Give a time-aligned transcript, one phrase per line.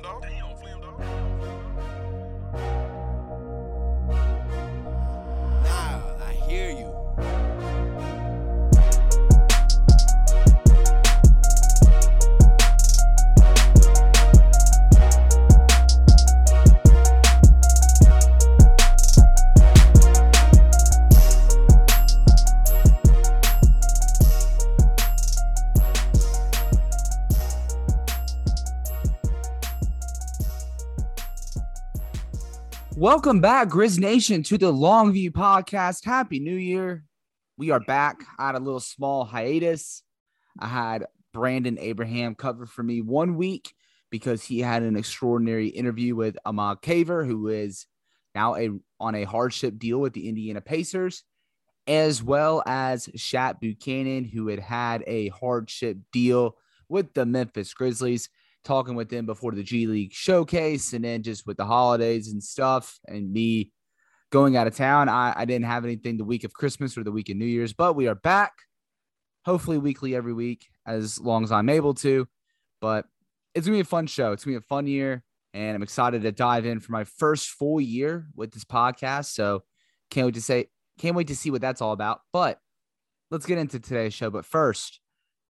[0.00, 0.22] Flam dog.
[0.22, 0.97] Damn, Flam dog.
[33.08, 36.04] Welcome back, Grizz Nation, to the Longview Podcast.
[36.04, 37.04] Happy New Year.
[37.56, 38.22] We are back.
[38.38, 40.02] I had a little small hiatus.
[40.58, 43.72] I had Brandon Abraham cover for me one week
[44.10, 47.86] because he had an extraordinary interview with Ahmad Caver, who is
[48.34, 48.68] now a
[49.00, 51.24] on a hardship deal with the Indiana Pacers,
[51.86, 56.58] as well as Shaq Buchanan, who had had a hardship deal
[56.90, 58.28] with the Memphis Grizzlies
[58.64, 62.42] talking with them before the G League showcase and then just with the holidays and
[62.42, 63.72] stuff and me
[64.30, 65.08] going out of town.
[65.08, 67.72] I, I didn't have anything the week of Christmas or the week of New Year's,
[67.72, 68.52] but we are back,
[69.44, 72.28] hopefully weekly every week as long as I'm able to.
[72.80, 73.06] But
[73.54, 74.32] it's gonna be a fun show.
[74.32, 75.22] It's gonna be a fun year,
[75.54, 79.26] and I'm excited to dive in for my first full year with this podcast.
[79.26, 79.62] So
[80.10, 82.20] can't wait to say, can't wait to see what that's all about.
[82.32, 82.60] But
[83.30, 84.30] let's get into today's show.
[84.30, 85.00] But first,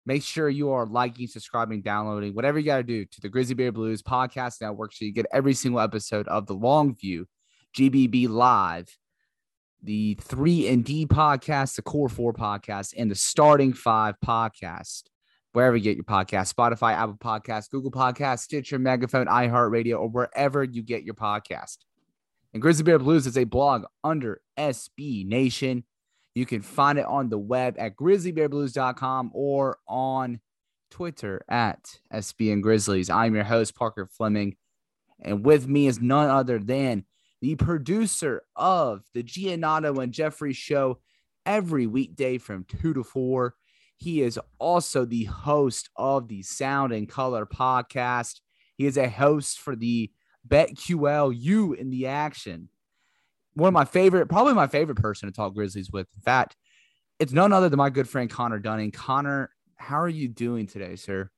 [0.08, 3.56] Make sure you are liking, subscribing, downloading, whatever you got to do to the Grizzly
[3.56, 7.26] Bear Blues podcast network so you get every single episode of the Longview
[7.76, 8.96] GBB Live,
[9.82, 15.04] the 3 and D podcast, the Core 4 podcast, and the Starting 5 podcast.
[15.54, 20.64] Wherever you get your podcast, Spotify, Apple Podcasts, Google Podcasts, Stitcher, Megaphone, iHeartRadio, or wherever
[20.64, 21.78] you get your podcast.
[22.54, 25.84] And Grizzly Bear Blues is a blog under SB Nation.
[26.36, 30.42] You can find it on the web at grizzlybearblues.com or on
[30.92, 33.10] Twitter at SBN Grizzlies.
[33.10, 34.58] I'm your host, Parker Fleming.
[35.22, 37.06] And with me is none other than
[37.42, 41.00] the producer of the Giannotto and Jeffrey show
[41.46, 43.56] every weekday from 2 to 4.
[43.96, 48.42] He is also the host of the Sound and Color podcast.
[48.78, 50.12] He is a host for the
[50.46, 52.68] BetQL You in the Action
[53.56, 56.08] one of my favorite, probably my favorite person to talk Grizzlies with.
[56.16, 56.56] In fact,
[57.20, 58.92] it's none other than my good friend Connor Dunning.
[58.92, 61.30] Connor, how are you doing today, sir?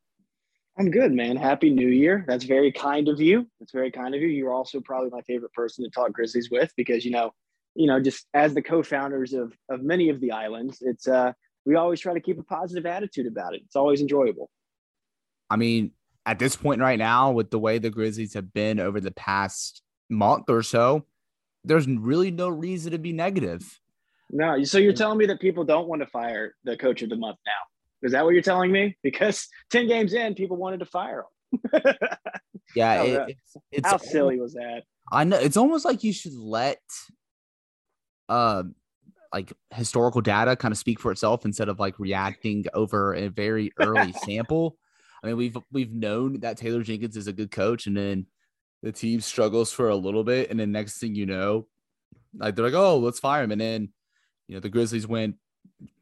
[0.79, 1.37] I'm good, man.
[1.37, 2.23] Happy New Year.
[2.27, 3.47] That's very kind of you.
[3.59, 4.27] That's very kind of you.
[4.27, 7.31] You're also probably my favorite person to talk Grizzlies with because you know,
[7.75, 11.33] you know, just as the co-founders of of many of the islands, it's uh
[11.65, 13.61] we always try to keep a positive attitude about it.
[13.65, 14.49] It's always enjoyable.
[15.49, 15.91] I mean,
[16.25, 19.81] at this point right now, with the way the Grizzlies have been over the past
[20.09, 21.05] month or so,
[21.67, 23.61] there's really no reason to be negative.
[24.29, 27.15] No, so you're telling me that people don't want to fire the coach of the
[27.15, 28.05] month now?
[28.07, 28.97] Is that what you're telling me?
[29.03, 31.81] Because ten games in, people wanted to fire him.
[32.75, 34.83] yeah, it, it's, it's how almost, silly was that?
[35.11, 36.81] I know it's almost like you should let,
[38.27, 38.63] uh,
[39.33, 43.71] like historical data kind of speak for itself instead of like reacting over a very
[43.79, 44.77] early sample.
[45.23, 48.27] I mean, we've we've known that Taylor Jenkins is a good coach, and then
[48.83, 51.67] the team struggles for a little bit, and then next thing you know,
[52.37, 53.89] like they're like, oh, let's fire him, and then
[54.47, 55.35] you know the Grizzlies went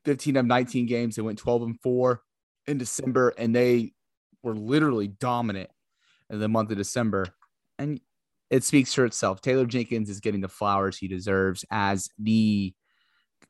[0.06, 1.16] 15 of 19 games.
[1.16, 2.22] They went 12 and four
[2.68, 3.94] in December, and they
[4.44, 5.70] were literally dominant
[6.30, 7.28] in the month of December,
[7.80, 8.00] and
[8.50, 9.42] it speaks for itself.
[9.42, 12.74] Taylor Jenkins is getting the flowers he deserves as the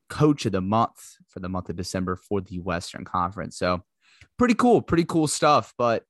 [0.09, 3.57] coach of the month for the month of December for the Western Conference.
[3.57, 3.83] So
[4.37, 5.73] pretty cool, pretty cool stuff.
[5.77, 6.03] But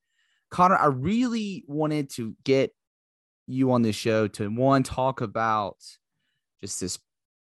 [0.51, 2.71] Connor, I really wanted to get
[3.47, 5.77] you on this show to one talk about
[6.61, 6.99] just this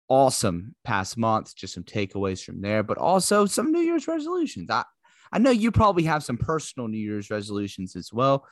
[0.08, 4.70] awesome past month, just some takeaways from there, but also some New Year's resolutions.
[4.70, 4.84] I,
[5.32, 8.46] I know you probably have some personal New Year's resolutions as well,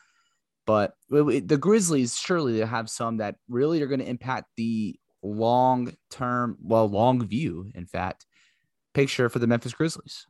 [0.66, 5.94] but the Grizzlies surely they have some that really are going to impact the long
[6.10, 8.26] term, well, long view, in fact,
[8.92, 10.26] picture for the Memphis Grizzlies.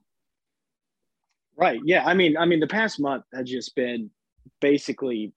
[1.57, 1.81] Right.
[1.85, 2.05] Yeah.
[2.05, 4.11] I mean, I mean, the past month has just been
[4.61, 5.33] basically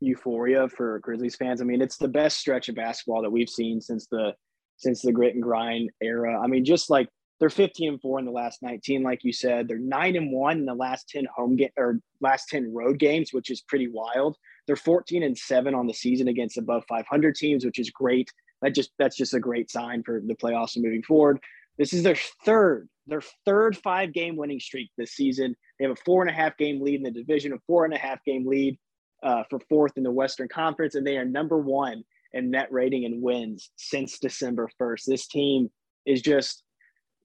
[0.00, 1.60] euphoria for Grizzlies fans.
[1.60, 4.34] I mean, it's the best stretch of basketball that we've seen since the
[4.76, 6.40] since the grit and grind era.
[6.42, 7.08] I mean, just like
[7.38, 9.66] they're 15 and 4 in the last 19, like you said.
[9.66, 13.32] They're 9 and 1 in the last 10 home game or last 10 road games,
[13.32, 14.36] which is pretty wild.
[14.66, 18.30] They're 14 and 7 on the season against above 500 teams, which is great.
[18.62, 21.40] That just that's just a great sign for the playoffs and moving forward.
[21.78, 25.56] This is their third, their third five game winning streak this season.
[25.78, 27.94] They have a four and a half game lead in the division, a four and
[27.94, 28.78] a half game lead
[29.22, 33.04] uh, for fourth in the Western Conference, and they are number one in net rating
[33.04, 35.04] and wins since December 1st.
[35.06, 35.70] This team
[36.06, 36.62] is just,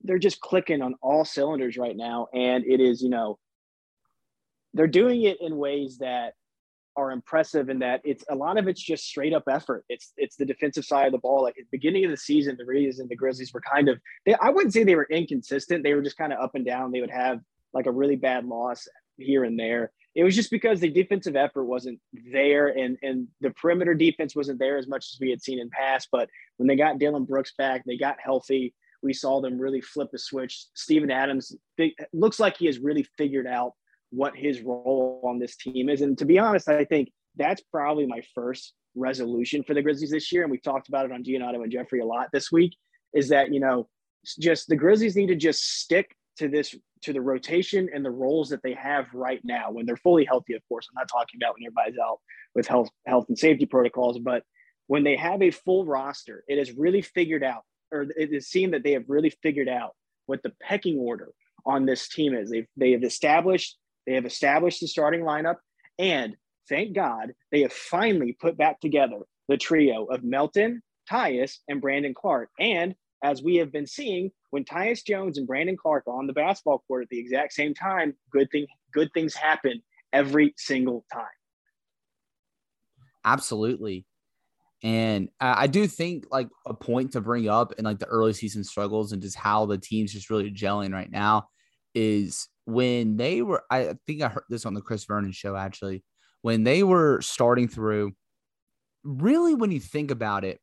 [0.04, 2.28] they're just clicking on all cylinders right now.
[2.34, 3.38] And it is, you know,
[4.74, 6.34] they're doing it in ways that
[6.98, 9.84] are impressive in that it's a lot of it's just straight up effort.
[9.90, 11.44] It's it's the defensive side of the ball.
[11.44, 14.34] Like at the beginning of the season, the reason the Grizzlies were kind of they,
[14.36, 15.84] I wouldn't say they were inconsistent.
[15.84, 16.92] They were just kind of up and down.
[16.92, 17.40] They would have
[17.74, 18.88] like a really bad loss
[19.18, 19.92] here and there.
[20.16, 22.00] It was just because the defensive effort wasn't
[22.32, 25.70] there and and the perimeter defense wasn't there as much as we had seen in
[25.70, 26.08] past.
[26.12, 28.74] But when they got Dillon Brooks back, they got healthy.
[29.04, 30.66] We saw them really flip the switch.
[30.74, 31.56] Steven Adams
[32.14, 33.74] looks like he has really figured out
[34.10, 36.02] what his role on this team is.
[36.02, 40.32] And to be honest, I think that's probably my first resolution for the Grizzlies this
[40.32, 40.44] year.
[40.44, 42.78] And we talked about it on Giannotto and Jeffrey a lot this week.
[43.14, 43.90] Is that you know
[44.40, 48.50] just the Grizzlies need to just stick to this to the rotation and the roles
[48.50, 50.54] that they have right now when they're fully healthy.
[50.54, 52.20] Of course, I'm not talking about when everybody's out
[52.54, 54.44] with health health and safety protocols, but
[54.88, 58.72] when they have a full roster, it has really figured out, or it is seen
[58.72, 59.96] that they have really figured out
[60.26, 61.30] what the pecking order
[61.66, 62.50] on this team is.
[62.50, 65.58] They've they have established they have established the starting lineup,
[65.98, 66.36] and
[66.70, 72.14] thank God they have finally put back together the trio of Melton, Tyus, and Brandon
[72.16, 76.28] Clarke And as we have been seeing, when Tyus Jones and Brandon Clarke are on
[76.28, 81.04] the basketball court at the exact same time, good thing good things happen every single
[81.12, 81.26] time.
[83.26, 84.06] Absolutely.
[84.82, 88.64] And I do think like a point to bring up in like the early season
[88.64, 91.50] struggles and just how the team's just really gelling right now
[91.94, 96.02] is when they were, I think I heard this on the Chris Vernon show actually,
[96.44, 98.14] when they were starting through,
[99.04, 100.62] really, when you think about it,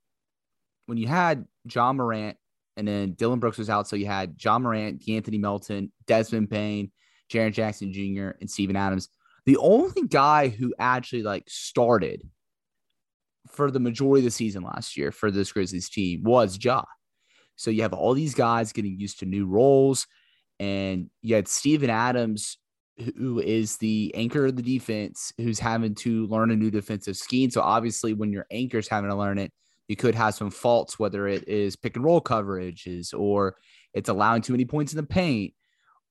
[0.87, 2.39] when you had Ja Morant
[2.77, 6.91] and then Dillon Brooks was out, so you had Ja Morant, Anthony Melton, Desmond Bane,
[7.31, 9.09] Jaren Jackson Jr., and Steven Adams.
[9.47, 12.23] The only guy who actually like started
[13.51, 16.85] for the majority of the season last year for this Grizzlies team was Ja.
[17.57, 20.07] So you have all these guys getting used to new roles.
[20.61, 22.57] And you had Steven Adams,
[23.17, 27.51] who is the anchor of the defense, who's having to learn a new defensive scheme.
[27.51, 29.53] So obviously, when your anchor's having to learn it,
[29.89, 33.57] you could have some faults, whether it is pick and roll coverages or
[33.95, 35.55] it's allowing too many points in the paint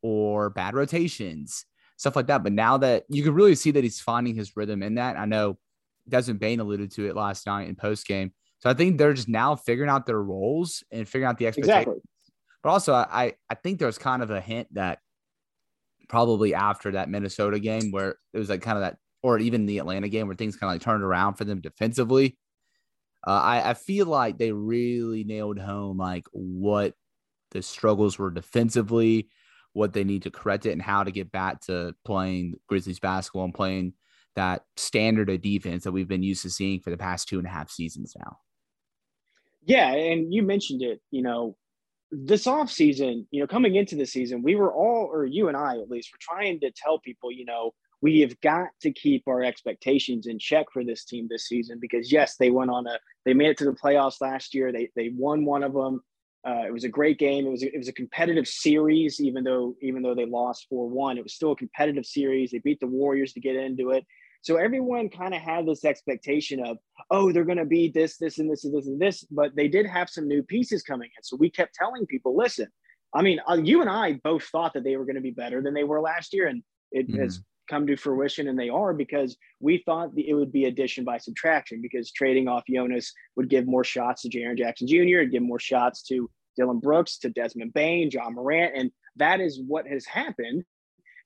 [0.01, 1.65] or bad rotations,
[1.97, 2.43] stuff like that.
[2.43, 5.25] But now that you can really see that he's finding his rhythm in that, I
[5.25, 5.57] know
[6.07, 8.33] Desmond Bane alluded to it last night in post game.
[8.59, 11.81] So I think they're just now figuring out their roles and figuring out the expectations.
[11.81, 12.01] Exactly.
[12.63, 14.99] But also, I I think there's kind of a hint that
[16.09, 19.79] probably after that Minnesota game where it was like kind of that, or even the
[19.79, 22.37] Atlanta game where things kind of like turned around for them defensively.
[23.25, 26.93] Uh, I, I feel like they really nailed home like what
[27.51, 29.29] the struggles were defensively,
[29.73, 33.45] what they need to correct it, and how to get back to playing Grizzlies basketball
[33.45, 33.93] and playing
[34.35, 37.47] that standard of defense that we've been used to seeing for the past two and
[37.47, 38.37] a half seasons now.
[39.63, 41.01] Yeah, and you mentioned it.
[41.11, 41.57] You know,
[42.11, 45.57] this off season, you know, coming into the season, we were all, or you and
[45.57, 49.27] I at least, were trying to tell people, you know, we have got to keep
[49.27, 52.99] our expectations in check for this team this season because yes, they went on a,
[53.25, 54.71] they made it to the playoffs last year.
[54.71, 56.01] They they won one of them.
[56.47, 57.45] Uh, it was a great game.
[57.45, 61.17] It was it was a competitive series, even though even though they lost four one,
[61.17, 62.51] it was still a competitive series.
[62.51, 64.05] They beat the Warriors to get into it.
[64.43, 66.77] So everyone kind of had this expectation of,
[67.11, 69.23] oh, they're going to be this, this, and this, and this, and this.
[69.25, 71.23] But they did have some new pieces coming in.
[71.23, 72.67] So we kept telling people, listen,
[73.13, 75.61] I mean, uh, you and I both thought that they were going to be better
[75.61, 76.47] than they were last year.
[76.47, 77.21] And it mm-hmm.
[77.21, 81.17] has come to fruition, and they are because we thought it would be addition by
[81.17, 85.43] subtraction because trading off Jonas would give more shots to Jaren Jackson Jr., and give
[85.43, 88.73] more shots to Dillon Brooks, to Desmond Bane, Ja Morant.
[88.75, 90.63] And that is what has happened.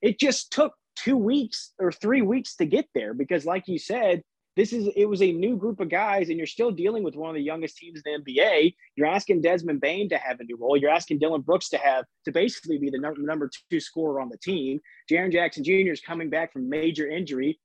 [0.02, 4.22] It just took two weeks or three weeks to get there because, like you said,
[4.56, 7.30] this is it was a new group of guys, and you're still dealing with one
[7.30, 8.76] of the youngest teams in the NBA.
[8.96, 10.78] You're asking Desmond Bane to have a new role.
[10.78, 14.30] You're asking Dillon Brooks to have to basically be the number, number two scorer on
[14.30, 14.80] the team.
[15.12, 15.92] Jaren Jackson Jr.
[15.92, 17.60] is coming back from major injury.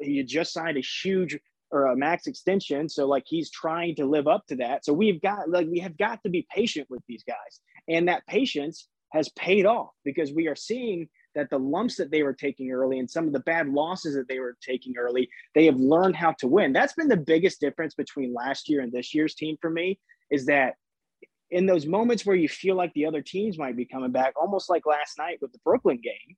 [0.00, 1.38] He just signed a huge
[1.70, 4.84] or a max extension, so like he's trying to live up to that.
[4.84, 8.26] So we've got like we have got to be patient with these guys, and that
[8.26, 12.70] patience has paid off because we are seeing that the lumps that they were taking
[12.70, 16.16] early and some of the bad losses that they were taking early, they have learned
[16.16, 16.72] how to win.
[16.72, 19.98] That's been the biggest difference between last year and this year's team for me
[20.30, 20.74] is that
[21.50, 24.68] in those moments where you feel like the other teams might be coming back, almost
[24.68, 26.36] like last night with the Brooklyn game,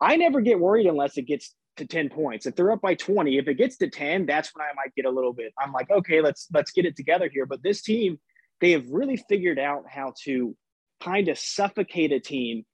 [0.00, 2.46] I never get worried unless it gets to 10 points.
[2.46, 5.04] If they're up by 20, if it gets to 10, that's when I might get
[5.04, 5.52] a little bit.
[5.58, 7.46] I'm like, okay, let's let's get it together here.
[7.46, 8.18] But this team,
[8.60, 10.56] they have really figured out how to
[11.00, 12.64] kind of suffocate a team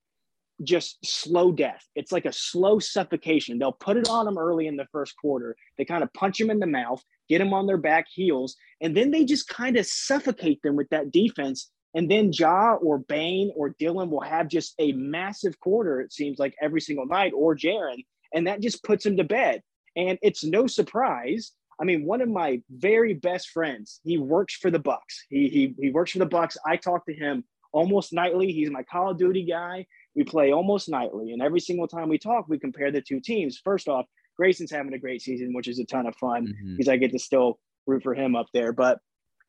[0.64, 1.87] just slow death.
[1.95, 3.59] It's like a slow suffocation.
[3.59, 5.57] They'll put it on them early in the first quarter.
[5.78, 8.97] They kind of punch them in the mouth, get them on their back heels, and
[8.97, 11.71] then they just kind of suffocate them with that defense.
[11.95, 16.38] And then Ja or Bane or Dillon will have just a massive quarter, it seems
[16.38, 18.04] like every single night, or Jaren,
[18.35, 19.62] and that just puts them to bed.
[19.95, 21.52] And it's no surprise.
[21.81, 25.26] I mean, one of my very best friends, he works for the Bucks.
[25.28, 26.57] He he he works for the Bucks.
[26.66, 28.52] I talk to him almost nightly.
[28.52, 29.87] He's my Call of Duty guy.
[30.14, 33.59] We play almost nightly, and every single time we talk, we compare the two teams.
[33.59, 34.07] First off,
[34.38, 36.76] Grayson's having a great season, which is a ton of fun Mhm.
[36.76, 38.73] because I get to still root for him up there.
[38.73, 39.00] But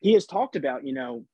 [0.02, 1.26] he has talked about, you know,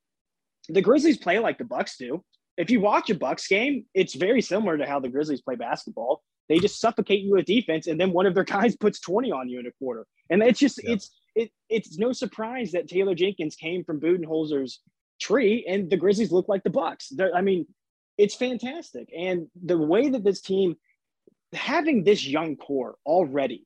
[0.67, 2.23] the Grizzlies play like the Bucks do.
[2.57, 6.21] If you watch a Bucks game, it's very similar to how the Grizzlies play basketball.
[6.49, 9.47] They just suffocate you with defense, and then one of their guys puts 20 on
[9.49, 10.05] you in a quarter.
[10.29, 10.93] And it's just Yeah.
[10.93, 14.81] it's it it's no surprise that Taylor Jenkins came from Budenholzer's
[15.19, 17.09] tree and the Grizzlies look like the Bucks.
[17.09, 17.67] They're, I mean,
[18.17, 19.09] it's fantastic.
[19.17, 20.75] And the way that this team
[21.53, 23.65] having this young core already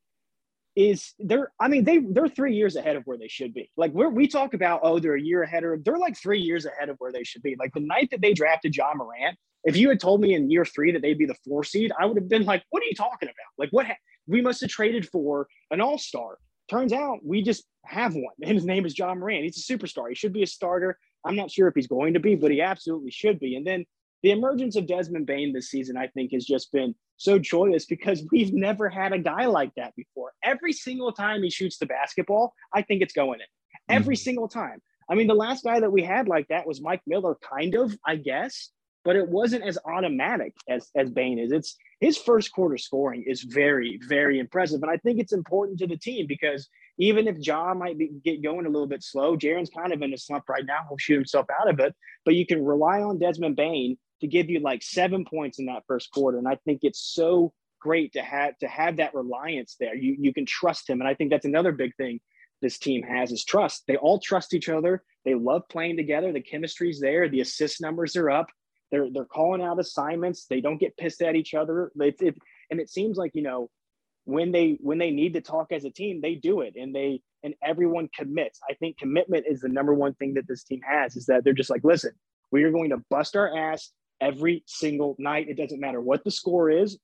[0.75, 3.69] is they're I mean they they're three years ahead of where they should be.
[3.77, 6.65] Like we're we talk about oh they're a year ahead or they're like three years
[6.65, 7.55] ahead of where they should be.
[7.59, 10.65] Like the night that they drafted Ja Morant, if you had told me in year
[10.65, 12.95] three that they'd be the four seed, I would have been like, what are you
[12.95, 13.51] talking about?
[13.57, 16.37] Like what ha- we must have traded for an all star.
[16.69, 19.43] Turns out we just have one, and his name is Ja Morant.
[19.43, 20.09] He's a superstar.
[20.09, 20.97] He should be a starter.
[21.25, 23.55] I'm not sure if he's going to be, but he absolutely should be.
[23.55, 23.85] And then
[24.23, 28.25] the emergence of Desmond Bane this season, I think, has just been so joyous because
[28.31, 30.31] we've never had a guy like that before.
[30.43, 33.95] Every single time he shoots the basketball, I think it's going in.
[33.95, 34.23] Every mm-hmm.
[34.23, 34.81] single time.
[35.09, 37.95] I mean, the last guy that we had like that was Mike Miller, kind of,
[38.07, 38.69] I guess,
[39.03, 41.51] but it wasn't as automatic as as Bane is.
[41.51, 45.87] It's his first quarter scoring is very, very impressive, and I think it's important to
[45.87, 49.69] the team because even if Ja might be, get going a little bit slow, Jaren's
[49.69, 50.79] kind of in a slump right now.
[50.87, 51.95] He'll shoot himself out of it,
[52.25, 55.83] but you can rely on Desmond Bane to give you like seven points in that
[55.87, 59.95] first quarter, and I think it's so great to have to have that reliance there.
[59.95, 62.19] You you can trust him, and I think that's another big thing
[62.61, 63.83] this team has is trust.
[63.87, 65.03] They all trust each other.
[65.25, 66.31] They love playing together.
[66.31, 67.29] The chemistry's there.
[67.29, 68.47] The assist numbers are up.
[68.91, 70.45] They're they're calling out assignments.
[70.45, 71.91] They don't get pissed at each other.
[71.95, 72.35] It, it,
[72.71, 73.69] and it seems like you know
[74.25, 77.21] when they when they need to talk as a team, they do it, and they
[77.43, 78.59] and everyone commits.
[78.69, 81.15] I think commitment is the number one thing that this team has.
[81.15, 82.11] Is that they're just like, listen,
[82.51, 85.49] we are going to bust our ass every single night.
[85.49, 86.97] It doesn't matter what the score is.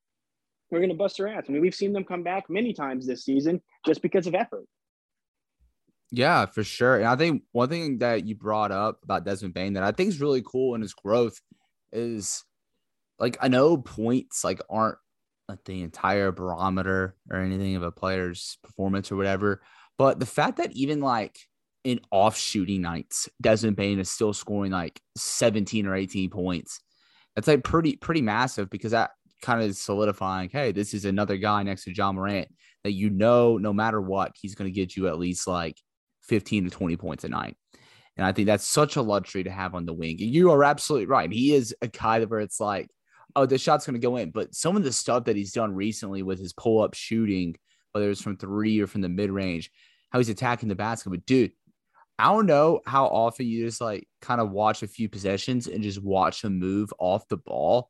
[0.72, 1.46] We're going to bust our ass.
[1.50, 4.66] I mean, we've seen them come back many times this season just because of effort.
[6.12, 6.98] Yeah, for sure.
[6.98, 10.10] And I think one thing that you brought up about Desmond Bane that I think
[10.10, 11.40] is really cool in his growth
[11.92, 12.44] is
[13.20, 14.98] like I know points like aren't
[15.50, 19.62] like the entire barometer or anything of a player's performance or whatever,
[19.98, 21.38] but the fact that even like
[21.84, 26.80] in off shooting nights, Desmond Bane is still scoring like 17 or 18 points.
[27.36, 31.64] That's like pretty pretty massive because that kind of solidifying, hey, this is another guy
[31.64, 32.50] next to Ja Morant
[32.84, 35.78] that you know no matter what, he's going to get you at least like
[36.24, 37.58] 15 to 20 points a night.
[38.18, 40.18] And I think that's such a luxury to have on the wing.
[40.20, 41.32] You are absolutely right.
[41.32, 42.90] He is a guy where it's like,
[43.36, 44.32] oh, the shot's going to go in.
[44.32, 47.56] But some of the stuff that he's done recently with his pull up shooting,
[47.92, 49.72] whether it's from three or from the mid range,
[50.12, 51.10] how he's attacking the basket.
[51.10, 51.52] But dude,
[52.18, 55.84] I don't know how often you just like kind of watch a few possessions and
[55.84, 57.90] just watch him move off the ball.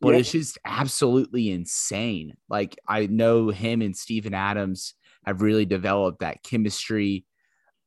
[0.00, 0.20] But Yeah.
[0.20, 2.34] it's just absolutely insane.
[2.48, 7.24] Like I know him and Steven Adams have really developed that chemistry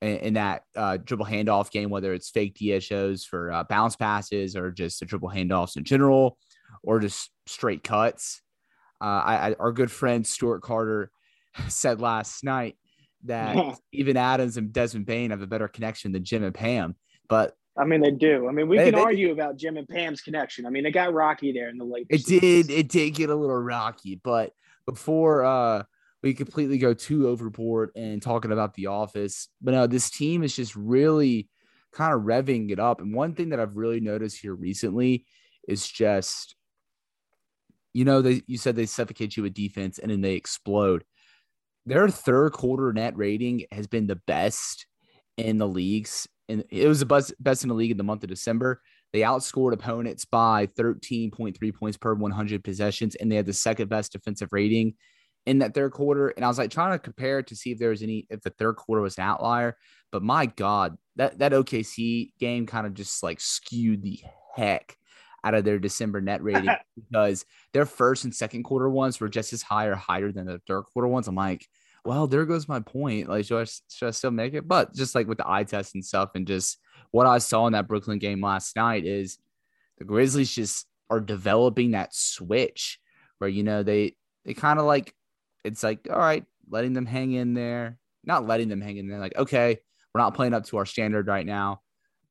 [0.02, 4.72] in, that uh, dribble handoff game, whether it's fake DSOs for uh, bounce passes or
[4.72, 6.38] just the dribble handoffs in general,
[6.88, 8.42] or just straight cuts.
[9.02, 11.12] Uh, I, I, our good friend Stuart Carter
[11.68, 12.78] said last night
[13.26, 16.96] that even Adams and Desmond Bane have a better connection than Jim and Pam.
[17.28, 18.48] But I mean, they do.
[18.48, 20.66] I mean, we They- can they- argue about Jim and Pam's connection.
[20.66, 22.08] I mean, it got rocky there in the late.
[22.10, 24.20] it did it did get a little rocky.
[24.24, 24.54] But
[24.86, 25.84] before uh
[26.24, 30.56] we completely go too overboard and talking about the office, but no, this team is
[30.56, 31.50] just really
[31.92, 33.02] kind of revving it up.
[33.02, 35.26] And one thing that I've really noticed here recently
[35.68, 36.56] is just
[37.98, 41.04] you know, they you said they suffocate you with defense and then they explode.
[41.88, 44.86] Their third quarter net rating has been the best
[45.36, 48.22] in the leagues, and it was the best best in the league in the month
[48.22, 48.84] of December.
[49.14, 54.12] They outscored opponents by 13.3 points per 100 possessions, and they had the second best
[54.12, 54.94] defensive rating
[55.48, 56.28] in that third quarter.
[56.28, 58.52] And I was like trying to compare to see if there was any if the
[58.52, 59.76] third quarter was an outlier.
[60.12, 64.22] But my God, that that OKC game kind of just like skewed the
[64.56, 64.96] heck
[65.44, 69.54] out of their December net rating because their first and second quarter ones were just
[69.54, 71.28] as high or higher than the third quarter ones.
[71.28, 71.68] I'm like,
[72.04, 73.30] well, there goes my point.
[73.30, 74.68] Like, should I, should I still make it?
[74.68, 76.78] But just like with the eye test and stuff, and just
[77.12, 79.38] what I saw in that Brooklyn game last night is
[79.98, 83.00] the Grizzlies just are developing that switch
[83.38, 84.16] where you know they
[84.46, 85.14] they kind of like
[85.64, 89.20] it's like all right, letting them hang in there, not letting them hang in there.
[89.20, 89.80] Like okay,
[90.14, 91.82] we're not playing up to our standard right now,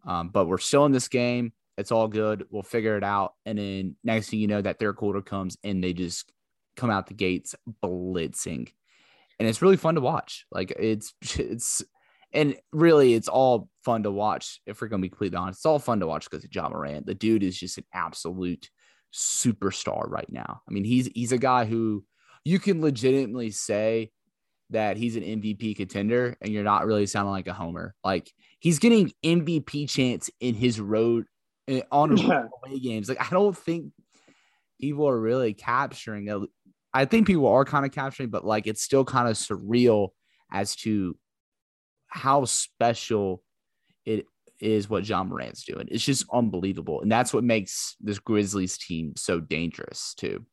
[0.06, 1.52] um, but we're still in this game.
[1.76, 2.46] It's all good.
[2.50, 3.34] We'll figure it out.
[3.44, 6.32] And then next thing you know, that third quarter comes and they just
[6.76, 8.70] come out the gates blitzing.
[9.38, 10.46] and it's really fun to watch.
[10.50, 11.82] Like it's it's
[12.32, 14.60] and really it's all fun to watch.
[14.66, 17.06] If we're gonna be completely honest, it's all fun to watch because of Ja Morant.
[17.06, 18.70] The dude is just an absolute
[19.12, 20.62] superstar right now.
[20.68, 22.04] I mean, he's he's a guy who
[22.44, 24.10] you can legitimately say
[24.70, 27.94] that he's an MVP contender, and you're not really sounding like a homer.
[28.02, 31.26] Like he's getting MVP chance in his road
[31.90, 32.46] on Yeah.
[32.64, 33.08] away games.
[33.08, 33.92] Like I don't think
[34.80, 36.48] people are really capturing.
[36.94, 40.10] I think people are kind of capturing, but like it's still kind of surreal
[40.52, 41.16] as to
[42.08, 43.42] how special
[44.04, 44.26] it
[44.60, 45.88] is what Ja Morant's doing.
[45.90, 47.02] It's just unbelievable.
[47.02, 50.46] And that's what makes this Grizzlies team so dangerous too.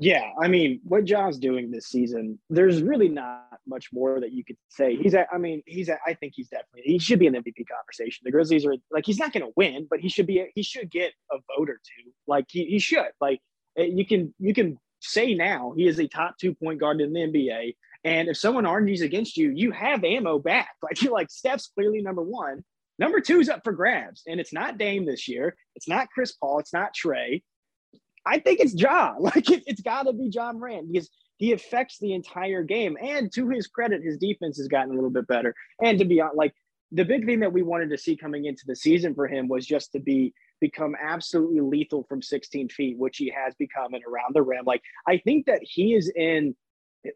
[0.00, 4.44] Yeah, I mean, what Ja's doing this season, there's really not much more that you
[4.44, 4.96] could say.
[4.96, 7.40] He's at, I mean, he's at, I think he's definitely, he should be in the
[7.40, 8.22] MVP conversation.
[8.24, 10.88] The Grizzlies are like, he's not going to win, but he should be, he should
[10.88, 12.12] get a vote or two.
[12.28, 13.08] Like he, he should.
[13.20, 13.40] Like
[13.76, 17.12] eh, you can, you can say now he is a top two point guard in
[17.12, 17.74] the NBA.
[18.04, 20.68] And if someone argues against you, you have ammo back.
[20.82, 22.62] Like you're like, Steph's clearly number one.
[23.00, 24.22] Number two is up for grabs.
[24.28, 25.56] And it's not Dame this year.
[25.74, 26.60] It's not Chris Paul.
[26.60, 27.42] It's not Trey.
[28.28, 29.14] I think it's Ja.
[29.20, 31.08] Like it, it's got to be Ja Morant because
[31.38, 32.96] he affects the entire game.
[33.00, 35.54] And to his credit, his defense has gotten a little bit better.
[35.82, 36.54] And to be honest, like
[36.92, 39.66] the big thing that we wanted to see coming into the season for him was
[39.66, 44.34] just to be become absolutely lethal from 16 feet, which he has become and around
[44.34, 44.64] the rim.
[44.64, 46.56] Like I think that he is in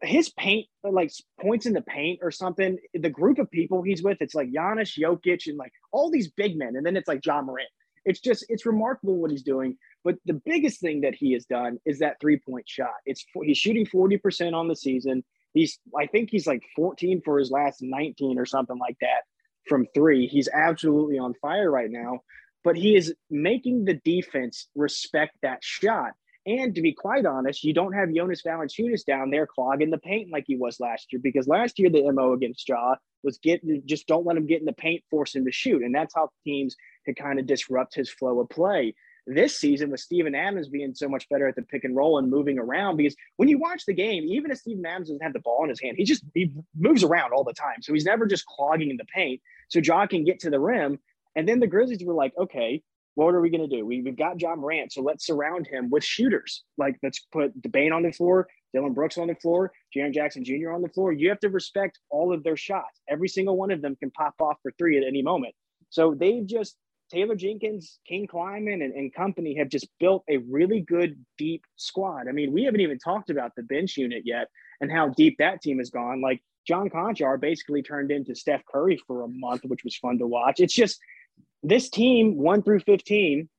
[0.01, 2.77] his paint, like points in the paint or something.
[2.93, 6.57] The group of people he's with, it's like Giannis, Jokic, and like all these big
[6.57, 7.69] men, and then it's like Ja Morant.
[8.05, 9.77] It's just it's remarkable what he's doing.
[10.03, 12.93] But the biggest thing that he has done is that three point shot.
[13.05, 15.23] It's he's shooting forty percent on the season.
[15.53, 19.23] He's I think he's like fourteen for his last nineteen or something like that
[19.67, 20.27] from three.
[20.27, 22.19] He's absolutely on fire right now.
[22.63, 26.11] But he is making the defense respect that shot.
[26.45, 30.29] And to be quite honest, you don't have Jonas Valanciunas down there clogging the paint
[30.31, 34.07] like he was last year because last year the mo against Ja was get just
[34.07, 36.75] don't let him get in the paint, force him to shoot, and that's how teams
[37.05, 38.93] could kind of disrupt his flow of play.
[39.25, 42.29] This season, with Steven Adams being so much better at the pick and roll and
[42.29, 45.39] moving around, because when you watch the game, even if Steven Adams doesn't have the
[45.39, 48.25] ball in his hand, he just he moves around all the time, so he's never
[48.25, 49.41] just clogging in the paint.
[49.69, 50.99] So Ja can get to the rim,
[51.35, 52.83] and then the Grizzlies were like, okay,
[53.15, 53.85] what are we going to do?
[53.85, 56.63] We, we've got Ja Morant, so let's surround him with shooters.
[56.77, 60.43] Like, let's put the Debane on the floor, Dillon Brooks on the floor, Jaren Jackson
[60.43, 60.71] Jr.
[60.71, 61.11] on the floor.
[61.11, 63.01] You have to respect all of their shots.
[63.07, 65.53] Every single one of them can pop off for three at any moment.
[65.89, 66.75] So they've just,
[67.11, 72.27] Taylor Jenkins, King Kleiman, and, and company have just built a really good, deep squad.
[72.27, 74.47] I mean, we haven't even talked about the bench unit yet
[74.81, 76.21] and how deep that team has gone.
[76.21, 80.27] Like, John Konchar basically turned into Steph Curry for a month, which was fun to
[80.27, 80.59] watch.
[80.59, 80.99] It's just,
[81.61, 83.49] this team, one through 15,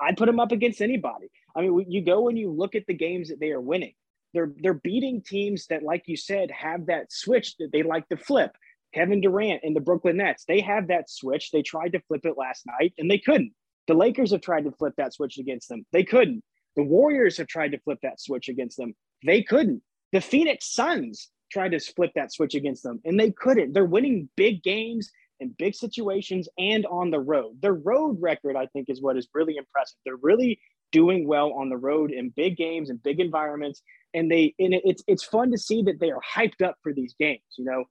[0.00, 1.30] I'd put them up against anybody.
[1.54, 3.94] I mean, you go and you look at the games that they are winning.
[4.34, 8.16] They're they're beating teams that, like you said, have that switch that they like to
[8.16, 8.56] flip.
[8.94, 11.50] Kevin Durant and the Brooklyn Nets, they have that switch.
[11.50, 13.52] They tried to flip it last night and they couldn't.
[13.88, 15.84] The Lakers have tried to flip that switch against them.
[15.92, 16.42] They couldn't.
[16.76, 18.94] The Warriors have tried to flip that switch against them.
[19.24, 19.82] They couldn't.
[20.12, 23.72] The Phoenix Suns tried to flip that switch against them and they couldn't.
[23.72, 27.56] They're winning big games in big situations and on the road.
[27.60, 29.98] Their road record, I think, is what is really impressive.
[30.04, 30.60] They're really
[30.92, 33.82] doing well on the road in big games and big environments,
[34.14, 37.14] and they and it's it's fun to see that they are hyped up for these
[37.18, 37.42] games.
[37.56, 37.84] You know,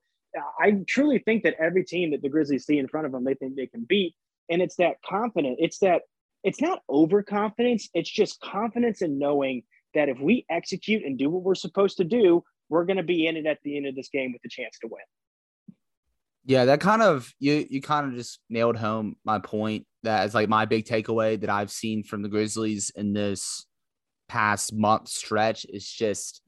[0.60, 3.34] I truly think that every team that the Grizzlies see in front of them, they
[3.34, 4.16] think they can beat,
[4.50, 5.58] and it's that confident.
[5.60, 6.04] It's that
[6.44, 7.90] it's not overconfidence.
[7.94, 12.04] It's just confidence in knowing that if we execute and do what we're supposed to
[12.04, 14.50] do, we're going to be in it at the end of this game with a
[14.50, 15.02] chance to win.
[16.44, 19.86] Yeah, that kind of you you kind of just nailed home my point.
[20.04, 23.66] That is like my big takeaway that I've seen from the Grizzlies in this
[24.28, 26.42] past month stretch is just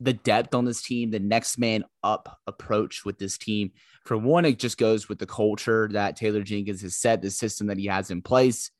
[0.00, 3.72] the depth on this team, the next man up approach with this team.
[4.04, 7.66] For one, it just goes with the culture that Taylor Jenkins has set, the system
[7.66, 8.70] that he has in place.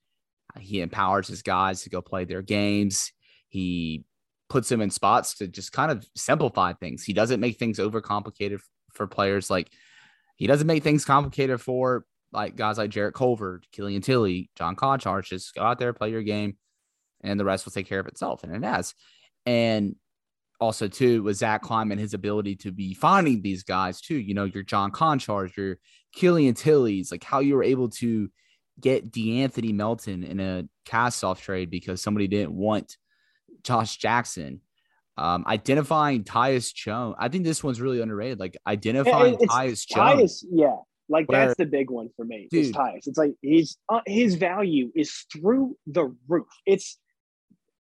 [0.58, 3.12] He empowers his guys to go play their games.
[3.48, 4.04] He
[4.48, 7.02] puts them in spots to just kind of simplify things.
[7.02, 8.60] He doesn't make things overcomplicated
[8.92, 9.70] for players like
[10.38, 15.24] he doesn't make things complicated for like guys like Jarrett Culver, Killian Tillie, John Konchar.
[15.24, 16.56] Just go out there, play your game,
[17.22, 18.44] and the rest will take care of itself.
[18.44, 18.94] And it has.
[19.44, 19.96] And
[20.60, 24.16] also, too, with Zach Klein and his ability to be finding these guys, too.
[24.16, 25.78] You know, your John Konchars, your
[26.12, 28.30] Killian Tillie's, like how you were able to
[28.80, 32.96] get DeAnthony Melton in a cast off trade because somebody didn't want
[33.64, 34.60] Josh Jackson.
[35.18, 37.16] Um, identifying Tyus Jones.
[37.18, 38.38] I think this one's really underrated.
[38.38, 40.44] Like identifying It's- Tyus Jones.
[40.44, 40.76] Tyus, yeah,
[41.08, 42.48] like Where- that's the big one for me.
[42.52, 42.76] Is Dude.
[42.76, 43.06] Tyus.
[43.06, 46.46] It's like he's uh, his value is through the roof.
[46.66, 46.98] It's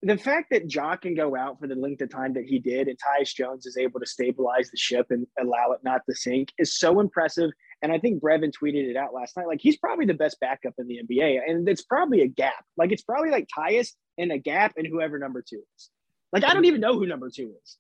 [0.02, 2.88] the fact that Ja can go out for the length of time that he did
[2.88, 6.50] and Tyus Jones is able to stabilize the ship and allow it not to sink
[6.58, 7.50] is so impressive.
[7.80, 9.46] And I think Brevin tweeted it out last night.
[9.46, 11.38] Like he's probably the best backup in the NBA.
[11.46, 12.64] And it's probably a gap.
[12.76, 15.90] Like it's probably like Tyus and a gap and whoever number two is.
[16.34, 17.78] Like I don't even know who number two is.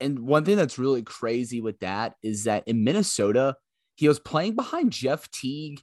[0.00, 3.56] And one thing that's really crazy with that is that in Minnesota,
[3.96, 5.82] he was playing behind Jeff Teague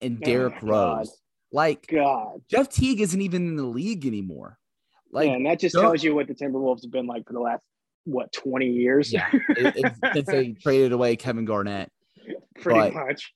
[0.00, 1.08] and Derrick Oh, Rose.
[1.08, 1.16] God.
[1.52, 2.40] Like God.
[2.50, 4.56] Jeff Teague isn't even in the league anymore.
[5.12, 7.40] Like yeah, and that just tells you what the Timberwolves have been like for the
[7.40, 7.62] last
[8.04, 9.12] what 20 years.
[9.12, 11.90] yeah, it, it's, since they traded away Kevin Garnett.
[12.60, 13.32] pretty but- much.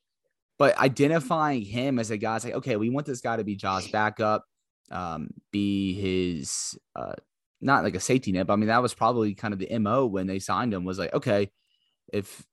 [0.58, 3.56] But identifying him as a guy, it's like, okay, we want this guy to be
[3.56, 4.46] Ja's backup,
[4.90, 7.12] um, be his uh
[7.60, 10.06] not like a safety net, but I mean that was probably kind of the MO
[10.06, 11.50] when they signed him was like, okay,
[12.12, 12.44] if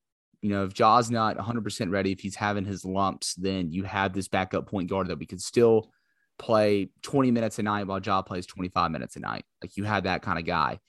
[0.41, 4.11] you know, if Ja's not 100% ready, if he's having his lumps, then you have
[4.11, 5.89] this backup point guard that we could still
[6.37, 9.45] play 20 minutes a night while Ja plays 25 minutes a night.
[9.61, 10.79] Like you had that kind of guy.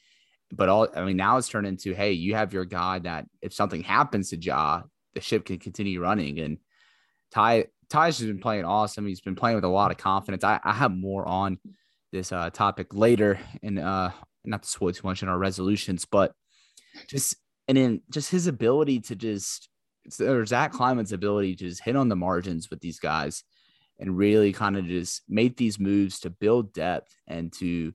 [0.52, 3.54] But all I mean, now it's turned into hey, you have your guy that if
[3.54, 4.82] something happens to Ja,
[5.14, 6.40] the ship can continue running.
[6.40, 6.58] And
[7.30, 9.06] Ty Ty's has been playing awesome.
[9.06, 10.44] He's been playing with a lot of confidence.
[10.44, 11.58] I, I have more on
[12.14, 14.10] this uh, topic later, and uh,
[14.44, 16.32] not to spoil too much in our resolutions, but
[17.08, 17.36] just
[17.68, 19.68] and then just his ability to just
[20.20, 23.42] or Zach Kleiman's ability to just hit on the margins with these guys
[23.98, 27.92] and really kind of just make these moves to build depth and to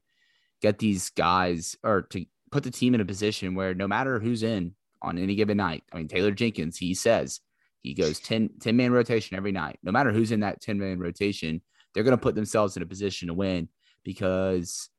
[0.62, 4.44] get these guys or to put the team in a position where no matter who's
[4.44, 7.42] in on any given night, I mean, Taylor Jenkins, he says
[7.82, 9.78] he goes 10, 10 man rotation every night.
[9.84, 11.62] No matter who's in that 10 man rotation,
[11.94, 13.70] they're going to put themselves in a position to win
[14.10, 14.90] because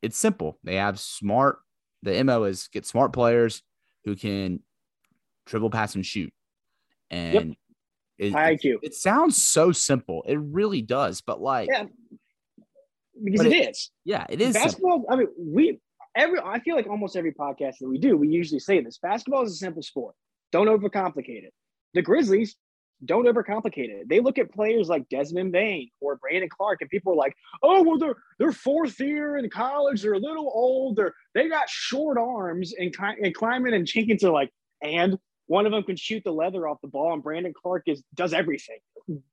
[0.00, 0.56] it's simple.
[0.62, 1.58] They have smart,
[2.04, 3.60] the MO is get smart players
[4.04, 4.60] who can
[5.46, 6.32] dribble, pass, and shoot.
[7.10, 7.56] And
[8.18, 8.76] it, High IQ.
[8.82, 10.22] it sounds so simple.
[10.28, 11.20] It really does.
[11.22, 11.86] But like, Yeah.
[13.24, 13.90] Because it it- is.
[14.04, 14.52] yeah, it is.
[14.54, 14.64] simple.
[14.64, 15.04] basketball.
[15.10, 15.80] I mean, we
[16.14, 16.38] every.
[16.40, 19.52] I feel like almost every podcast that we do, we usually say this: basketball is
[19.52, 20.14] a simple sport.
[20.52, 21.52] Don't overcomplicate it.
[21.94, 22.54] The Grizzlies
[23.04, 24.08] don't overcomplicate it.
[24.08, 27.82] They look at players like Desmond Bane or Brandon Clarke, and people are like, "Oh,
[27.82, 30.02] well, they're they're fourth year in college.
[30.02, 30.96] They're a little old.
[30.96, 34.50] They're they got short arms." And, and Kleiman and Jenkins are like,
[34.82, 38.02] and one of them can shoot the leather off the ball, and Brandon Clarke is
[38.14, 38.78] does everything.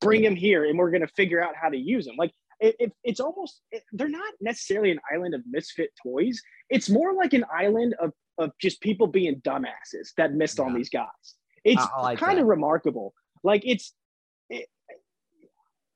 [0.01, 2.15] Bring him here, and we're gonna figure out how to use him.
[2.17, 6.41] Like it, it, it's almost it, they're not necessarily an island of misfit toys.
[6.69, 10.89] It's more like an island of of just people being dumbasses that missed on these
[10.89, 11.07] guys.
[11.63, 12.43] It's like kind that.
[12.43, 13.13] of remarkable.
[13.43, 13.93] Like it's
[14.49, 14.67] it,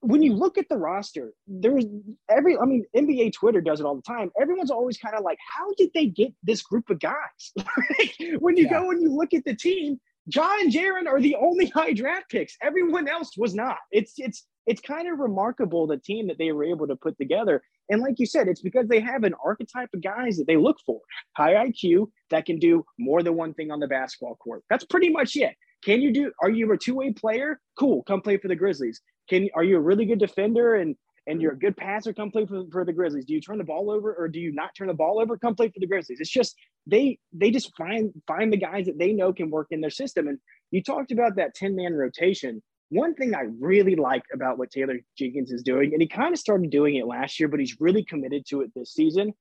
[0.01, 1.85] when you look at the roster, there's
[2.29, 2.57] every.
[2.57, 4.31] I mean, NBA Twitter does it all the time.
[4.39, 7.53] Everyone's always kind of like, "How did they get this group of guys?"
[8.39, 8.81] when you Yeah.
[8.81, 9.99] go and you look at the team,
[10.33, 12.57] Ja and Jaren are the only high draft picks.
[12.61, 13.77] Everyone else was not.
[13.91, 17.61] It's it's it's kind of remarkable the team that they were able to put together.
[17.89, 20.77] And like you said, it's because they have an archetype of guys that they look
[20.85, 20.99] for.
[21.35, 24.63] High IQ that can do more than one thing on the basketball court.
[24.69, 25.55] That's pretty much it.
[25.85, 27.59] Can you do are you a two-way player?
[27.77, 29.01] Cool, come play for the Grizzlies.
[29.29, 30.95] Can are you a really good defender and
[31.27, 33.25] and you're a good passer, come play for, for the Grizzlies.
[33.25, 35.37] Do you turn the ball over or do you not turn the ball over?
[35.37, 36.19] Come play for the Grizzlies.
[36.19, 39.81] It's just they they just find find the guys that they know can work in
[39.81, 40.27] their system.
[40.27, 40.39] And
[40.71, 42.61] you talked about that 10-man rotation.
[42.89, 46.39] One thing I really like about what Taylor Jenkins is doing, and he kind of
[46.39, 49.33] started doing it last year, but he's really committed to it this season,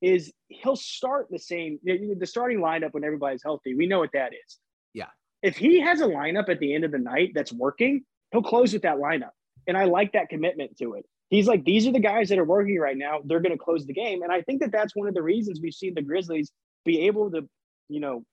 [0.00, 3.74] is he'll start the same the starting lineup when everybody's healthy.
[3.74, 4.58] We know what that is.
[4.92, 5.06] Yeah.
[5.42, 8.72] If he has a lineup at the end of the night that's working, he'll close
[8.72, 9.30] with that lineup.
[9.66, 11.04] And I like that commitment to it.
[11.28, 13.20] He's like, these are the guys that are working right now.
[13.24, 14.22] They're going to close the game.
[14.22, 16.50] And I think that that's one of the reasons we've seen the Grizzlies
[16.84, 17.48] be able to,
[17.88, 18.24] you know,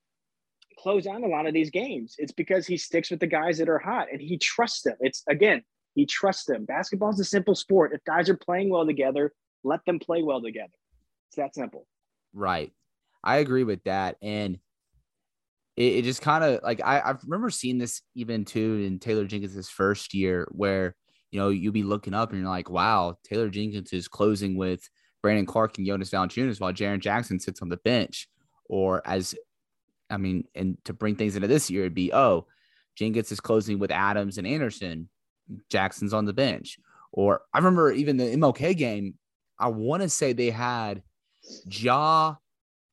[0.80, 2.16] close out a lot of these games.
[2.18, 4.96] It's because he sticks with the guys that are hot and he trusts them.
[5.00, 6.66] It's again, he trusts them.
[6.66, 7.94] Basketball is a simple sport.
[7.94, 10.74] If guys are playing well together, let them play well together.
[11.30, 11.86] It's that simple.
[12.34, 12.72] Right.
[13.24, 14.18] I agree with that.
[14.22, 14.60] And
[15.78, 19.26] it, it just kind of like I, I remember seeing this even too in Taylor
[19.26, 20.96] Jenkins' first year where
[21.32, 24.90] you know you'll be looking up and you're like, wow, Taylor Jenkins is closing with
[25.22, 28.28] Brandon Clarke and Jonas Valanciunas while Jaren Jackson sits on the bench.
[28.66, 29.36] Or as
[30.10, 32.48] I mean, and to bring things into this year, it'd be oh,
[32.96, 35.10] Jenkins is closing with Adams and Anderson,
[35.70, 36.80] Jackson's on the bench.
[37.12, 39.16] Or I remember even the MLK game,
[39.60, 41.04] I want to say they had
[41.68, 42.36] Ja,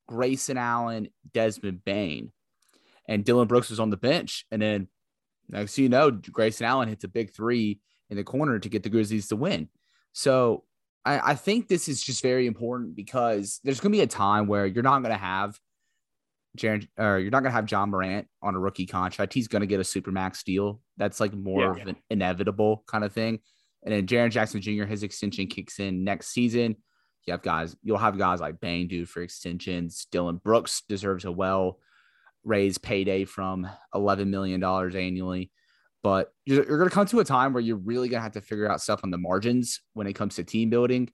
[0.07, 2.31] Grayson Allen, Desmond Bane,
[3.07, 4.45] and Dillon Brooks was on the bench.
[4.51, 4.87] And then
[5.49, 8.89] next you know, Grayson Allen hits a big three in the corner to get the
[8.89, 9.69] Grizzlies to win.
[10.13, 10.63] So
[11.03, 14.47] I, I think this is just very important because there's going to be a time
[14.47, 15.59] where you're not going to have
[16.57, 19.33] Jaren, or you're not going to have Ja Morant on a rookie contract.
[19.33, 20.81] He's going to get a supermax deal.
[20.97, 21.81] That's like more Yeah.
[21.81, 23.39] of an inevitable kind of thing.
[23.83, 24.85] And then Jaren Jackson Jr.
[24.85, 26.77] his extension kicks in next season.
[27.27, 30.07] You have guys, you'll have guys like Bang due for extensions.
[30.11, 31.79] Dillon Brooks deserves a well
[32.45, 35.51] raised payday from $11 million annually.
[36.03, 38.33] But you're, you're going to come to a time where you're really going to have
[38.33, 41.09] to figure out stuff on the margins when it comes to team building.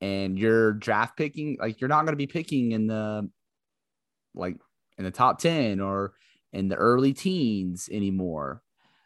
[0.00, 3.28] And you're draft picking, like you're not going to be picking in the
[4.34, 4.56] like
[4.98, 6.14] in the top 10 or
[6.52, 8.62] in the early teens anymore.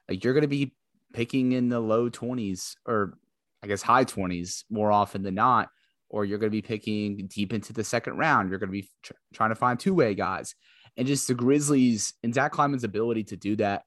[0.09, 0.75] Like you're going to be
[1.13, 3.19] picking in the low 20s or
[3.63, 5.69] I guess high 20s more often than not,
[6.09, 8.51] or you're going to be picking deep into the second round.
[8.51, 10.55] You're going to be tr- trying to find two way guys.
[10.99, 13.85] And just the Grizzlies and Zach Kleiman's ability to do that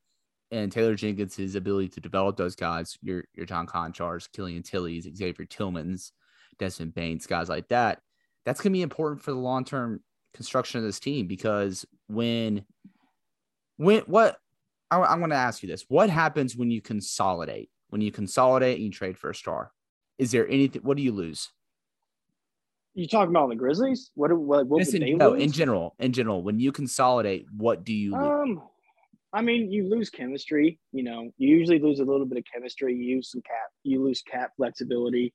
[0.49, 5.45] and Taylor Jenkins' ability to develop those guys, your, your John Konchars, Killian Tillies, Xavier
[5.45, 6.11] Tillmans,
[6.57, 7.99] Desmond Banes, guys like that,
[8.45, 10.01] that's to be important for the long term
[10.33, 12.65] construction of this team because when,
[13.77, 14.37] when, what,
[14.89, 17.69] I, I'm going to ask you this what happens when you consolidate?
[17.89, 19.71] When you consolidate and you trade for a star,
[20.17, 21.49] is there anything, what do you lose?
[22.93, 24.11] You talking about the Grizzlies?
[24.15, 25.43] What what, what would in, they no, lose?
[25.43, 28.21] in general, in general, when you consolidate, what do you lose?
[28.21, 28.61] Um,
[29.33, 30.77] I mean, you lose chemistry.
[30.91, 32.93] You know, you usually lose a little bit of chemistry.
[32.93, 33.69] You use some cap.
[33.83, 35.33] You lose cap flexibility.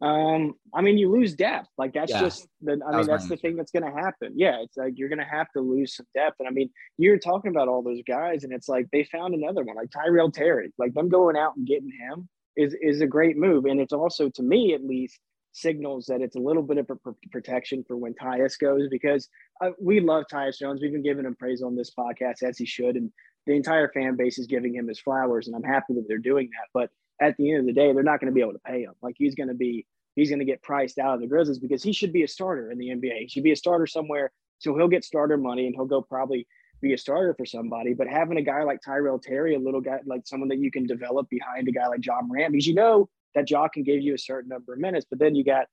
[0.00, 1.68] Um, I mean, you lose depth.
[1.78, 2.20] Like that's Yeah.
[2.20, 2.72] just the.
[2.72, 4.32] I That mean, that's the thing that's going to happen.
[4.34, 6.40] Yeah, it's like you're going to have to lose some depth.
[6.40, 9.62] And I mean, you're talking about all those guys, and it's like they found another
[9.62, 10.72] one, like Tyrell Terry.
[10.76, 14.28] Like them going out and getting him is is a great move, and it's also
[14.30, 15.20] to me at least
[15.54, 19.28] signals that it's a little bit of a pr- protection for when Tyus goes because
[19.62, 20.80] uh, we love Tyus Jones.
[20.82, 23.10] We've been giving him praise on this podcast as he should, and
[23.46, 26.50] the entire fan base is giving him his flowers, and I'm happy that they're doing
[26.50, 26.68] that.
[26.74, 26.90] But
[27.24, 28.94] at the end of the day, they're not going to be able to pay him.
[29.00, 29.86] Like he's going to be
[30.16, 32.70] he's going to get priced out of the Grizzlies because he should be a starter
[32.70, 33.20] in the NBA.
[33.20, 36.46] He should be a starter somewhere, so he'll get starter money and he'll go probably
[36.80, 37.94] be a starter for somebody.
[37.94, 40.86] But having a guy like Tyrell Terry, a little guy like someone that you can
[40.86, 44.14] develop behind a guy like Ja Morant, because you know that Ja can give you
[44.14, 45.66] a certain number of minutes, but then you got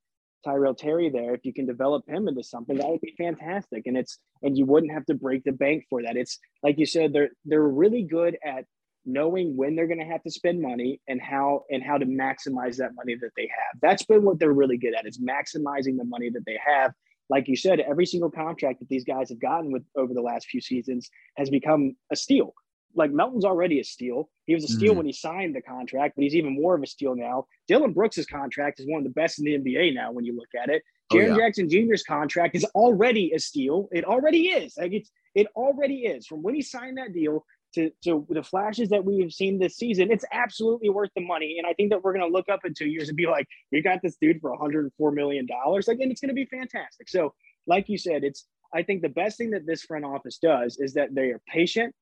[0.44, 1.34] Tyrell Terry there.
[1.34, 3.84] If you can develop him into something, that would be fantastic.
[3.86, 6.18] And it's and you wouldn't have to break the bank for that.
[6.18, 8.66] It's like you said, they're they're really good at
[9.06, 12.78] knowing when they're going to have to spend money and how and how to maximize
[12.78, 13.80] that money that they have.
[13.82, 16.94] That's been what they're really good at is maximizing the money that they have.
[17.30, 20.48] Like you said, every single contract that these guys have gotten with over the last
[20.48, 22.54] few seasons has become a steal.
[22.96, 24.30] Like Melton's already a steal.
[24.46, 24.98] He was a steal Mhm.
[24.98, 27.48] when he signed the contract, but he's even more of a steal now.
[27.68, 30.50] Dillon Brooks's contract is one of the best in the NBA now when you look
[30.62, 30.84] at it.
[31.12, 31.46] Oh, Jaren yeah.
[31.48, 33.88] Jackson Jr.'s contract is already a steal.
[33.92, 34.76] It already is.
[34.78, 36.28] Like it's it already is.
[36.28, 39.78] From when he signed that deal to, to the flashes that we have seen this
[39.78, 41.56] season, it's absolutely worth the money.
[41.58, 43.48] And I think that we're going to look up in two years and be like,
[43.72, 45.88] we got this dude for 104 million dollars.
[45.88, 47.08] Like, and it's going to be fantastic.
[47.08, 47.34] So,
[47.68, 50.94] like you said, it's I think the best thing that this front office does is
[50.96, 51.94] that they are patient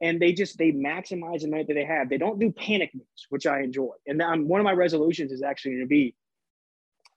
[0.00, 2.08] and they just they maximize the money that they have.
[2.08, 3.92] They don't do panic moves, which I enjoy.
[4.06, 6.14] And um, one of my resolutions is actually going to be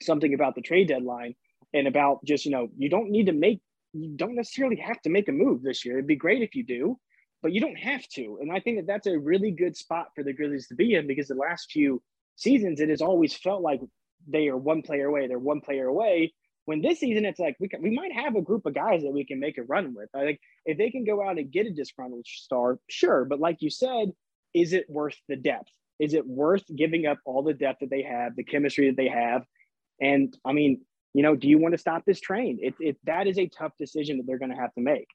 [0.02, 1.36] something about the trade deadline
[1.74, 3.62] and about just you know you don't need to make
[3.94, 5.96] you don't necessarily have to make a move this year.
[5.96, 7.00] It'd be great if you do,
[7.42, 8.40] but you don't have to.
[8.42, 11.08] And I think that that's a really good spot for the Grizzlies to be in
[11.08, 12.02] because the last few
[12.36, 13.82] seasons it has always felt like
[14.28, 15.28] they are one player away.
[15.28, 16.34] They're one player away.
[16.66, 19.12] When this season it's like we can, we might have a group of guys that
[19.12, 20.10] we can make a run with.
[20.16, 23.26] I think if they can go out and get a disgruntled star, sure.
[23.26, 24.12] But like you said,
[24.54, 25.70] is it worth the depth?
[26.00, 29.10] Is it worth giving up all the depth that they have, the chemistry that they
[29.10, 29.44] have?
[30.02, 30.82] And I mean,
[31.14, 32.60] you know, do you want to stop this train?
[32.62, 35.08] It, it that is a tough decision that they're going to have to make.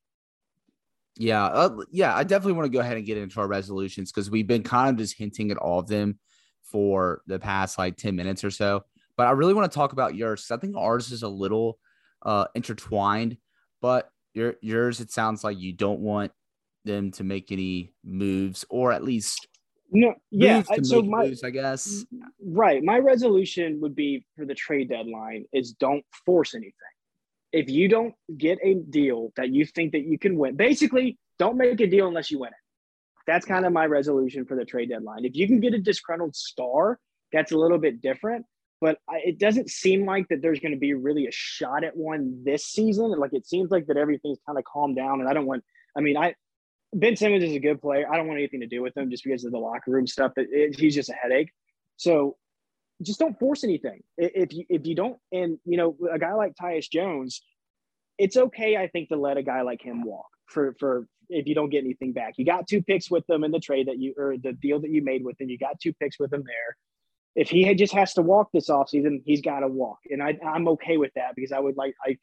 [1.16, 4.30] Yeah, uh, yeah, I definitely want to go ahead and get into our resolutions because
[4.30, 6.18] we've been kind of just hinting at all of them
[6.62, 8.84] for the past like 10 minutes or so.
[9.18, 10.50] But I really want to talk about yours.
[10.50, 11.78] I think ours is a little
[12.22, 13.36] uh intertwined,
[13.82, 16.32] but your yours it sounds like you don't want
[16.84, 19.48] them to make any moves or at least
[19.90, 20.62] No, yeah.
[20.82, 22.04] So my moves, I guess.
[22.42, 26.72] right, my resolution would be for the trade deadline is don't force anything.
[27.52, 31.56] If you don't get a deal that you think that you can win, basically don't
[31.56, 32.64] make a deal unless you win it.
[33.26, 35.24] That's kind of my resolution for the trade deadline.
[35.24, 37.00] If you can get a disgruntled star,
[37.32, 38.46] that's a little bit different.
[38.80, 41.96] But I, it doesn't seem like that there's going to be really a shot at
[41.96, 43.10] one this season.
[43.18, 45.64] Like it seems like that everything's kind of calmed down, and I don't want.
[45.96, 46.34] I mean, I
[46.94, 48.10] Ben Simmons is a good player.
[48.10, 50.32] I don't want anything to do with him just because of the locker room stuff.
[50.36, 51.50] That it, he's just a headache.
[51.96, 52.36] So
[53.02, 54.02] just don't force anything.
[54.16, 57.42] If you if you don't, and you know, a guy like Tyus Jones,
[58.16, 61.54] it's okay, I think, to let a guy like him walk for for if you
[61.54, 62.34] don't get anything back.
[62.36, 64.90] You got two picks with them in the trade that you or the deal that
[64.90, 65.48] you made with him.
[65.48, 66.76] You got two picks with him there.
[67.38, 70.66] If he just has to walk this offseason, he's got to walk, and I, I'm
[70.68, 72.18] okay with that because I would like I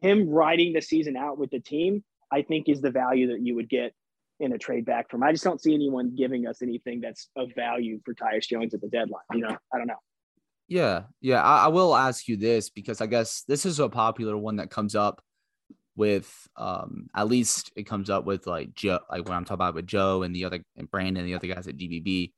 [0.00, 2.02] him riding the season out with the team.
[2.30, 3.92] I think is the value that you would get
[4.40, 5.22] in a trade back from.
[5.22, 8.80] I just don't see anyone giving us anything that's of value for Tyus Jones at
[8.80, 9.20] the deadline.
[9.32, 10.00] You know, I don't know.
[10.66, 11.42] Yeah, yeah.
[11.42, 14.70] I, I will ask you this because I guess this is a popular one that
[14.70, 15.22] comes up
[15.94, 19.74] with um at least it comes up with like Joe like when I'm talking about
[19.74, 22.32] with Joe and the other and Brandon and the other guys at DBB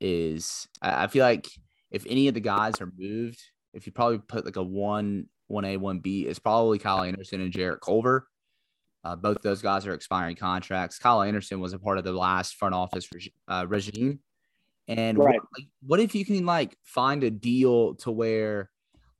[0.00, 1.48] is I, I feel like
[1.90, 3.40] if any of the guys are moved,
[3.72, 7.40] if you probably put like a one one A one B, it's probably Kyle Anderson
[7.40, 8.26] and Jarrett Culver.
[9.04, 10.98] Uh, both those guys are expiring contracts.
[10.98, 14.20] Kyle Anderson was a part of the last front office reg- uh, regime.
[14.88, 15.34] And Right.
[15.34, 18.70] what, like, what if you can like find a deal to where,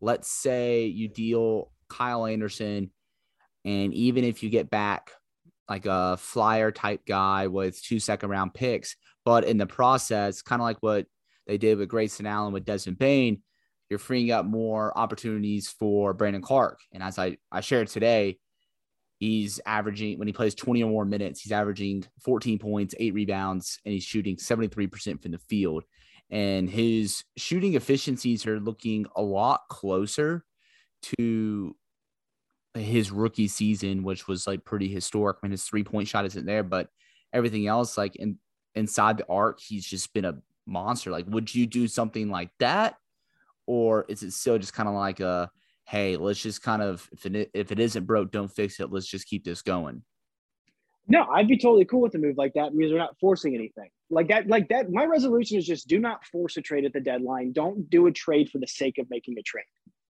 [0.00, 2.90] let's say you deal Kyle Anderson,
[3.64, 5.10] and even if you get back
[5.68, 10.60] like a flyer type guy with two second round picks, but in the process, kind
[10.60, 11.06] of like what
[11.46, 13.42] they did with Grayson Allen with Desmond Bane,
[13.90, 16.80] you're freeing up more opportunities for Brandon Clarke.
[16.92, 18.38] And as I, I shared today,
[19.18, 23.78] he's averaging when he plays 20 or more minutes, he's averaging 14 points, eight rebounds,
[23.84, 25.84] and he's shooting 73% from the field.
[26.30, 30.44] And his shooting efficiencies are looking a lot closer
[31.18, 31.76] to
[32.74, 35.36] his rookie season, which was like pretty historic.
[35.42, 36.88] I mean, his three point shot isn't there, but
[37.32, 38.38] everything else, like in
[38.74, 41.10] inside the arc, he's just been a monster.
[41.10, 42.96] Like, would you do something like that?
[43.66, 45.50] Or is it still just kind of like a
[45.86, 48.90] hey, let's just kind of if it if it isn't broke, don't fix it.
[48.90, 50.02] Let's just keep this going.
[51.06, 53.90] No, I'd be totally cool with a move like that because we're not forcing anything.
[54.08, 54.90] Like that, like that.
[54.90, 57.52] My resolution is just do not force a trade at the deadline.
[57.52, 59.64] Don't do a trade for the sake of making a trade,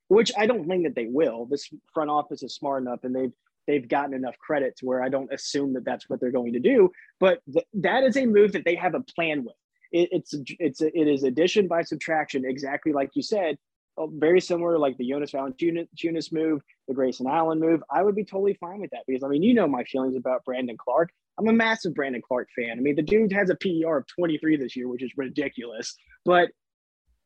[0.09, 1.47] which I don't think that they will.
[1.47, 3.33] This front office is smart enough and they've
[3.67, 6.59] they've gotten enough credit to where I don't assume that that's what they're going to
[6.59, 6.91] do.
[7.19, 9.55] But th- that is a move that they have a plan with.
[9.91, 13.57] It, it's it's it is addition by subtraction, exactly like you said.
[13.97, 17.83] uh, Very similar, like the Jonas Valanciunas move, the Grayson Allen move.
[17.91, 20.43] I would be totally fine with that because I mean, you know my feelings about
[20.45, 21.11] Brandon Clarke.
[21.39, 22.77] I'm a massive Brandon Clarke fan.
[22.77, 25.95] I mean, the dude has a PER of 23 this year, which is ridiculous.
[26.25, 26.49] But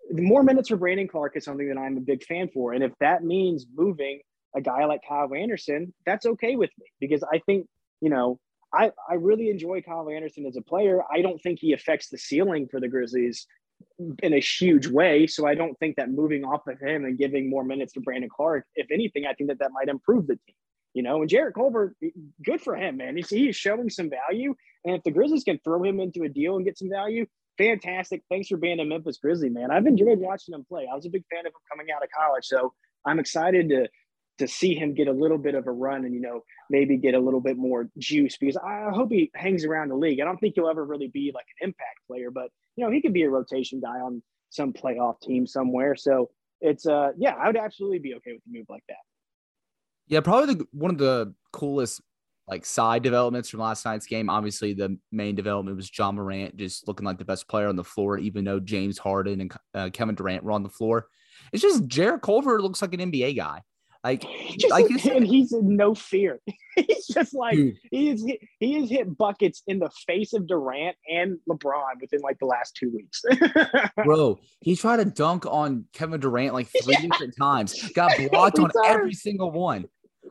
[0.09, 2.71] the more minutes for Brandon Clarke is something that I'm a big fan for.
[2.73, 4.21] And if that means moving
[4.55, 7.67] a guy like Kyle Anderson, that's okay with me because I think,
[8.01, 8.39] you know,
[8.73, 11.01] I, I really enjoy Kyle Anderson as a player.
[11.11, 13.47] I don't think he affects the ceiling for the Grizzlies
[14.21, 15.27] in a huge way.
[15.27, 18.29] So I don't think that moving off of him and giving more minutes to Brandon
[18.29, 20.55] Clarke, if anything, I think that that might improve the team.
[20.93, 21.95] You know, and Jarrett Culver,
[22.43, 23.15] good for him, man.
[23.15, 24.55] He's, he's showing some value.
[24.83, 28.23] And if the Grizzlies can throw him into a deal and get some value, fantastic.
[28.29, 29.69] Thanks for being a Memphis Grizzly, man.
[29.69, 30.87] I've enjoyed watching him play.
[30.91, 32.45] I was a big fan of him coming out of college.
[32.45, 32.73] So
[33.05, 33.87] I'm excited to
[34.37, 37.13] to see him get a little bit of a run and you know maybe get
[37.13, 40.19] a little bit more juice because I hope he hangs around the league.
[40.19, 43.01] I don't think he'll ever really be like an impact player, but you know he
[43.01, 45.95] could be a rotation guy on some playoff team somewhere.
[45.95, 46.29] So
[46.61, 48.97] it's uh yeah, I would absolutely be okay with a move like that.
[50.07, 52.01] Yeah, probably the, one of the coolest
[52.47, 54.29] like side developments from last night's game.
[54.29, 57.83] Obviously, the main development was Ja Morant just looking like the best player on the
[57.83, 61.07] floor, even though James Harden and uh, Kevin Durant were on the floor.
[61.51, 63.61] It's just Jarrett Culver looks like an NBA guy.
[64.07, 64.21] Like,
[64.57, 66.39] Just, like you and he's in no fear.
[66.77, 67.75] he's just like Dude.
[67.91, 68.25] he is
[68.59, 72.77] he has hit buckets in the face of Durant and LeBron within like the last
[72.77, 73.21] two weeks.
[74.05, 77.89] bro, he tried to dunk on Kevin Durant like three different times.
[77.93, 79.85] Got blocked on Every single one.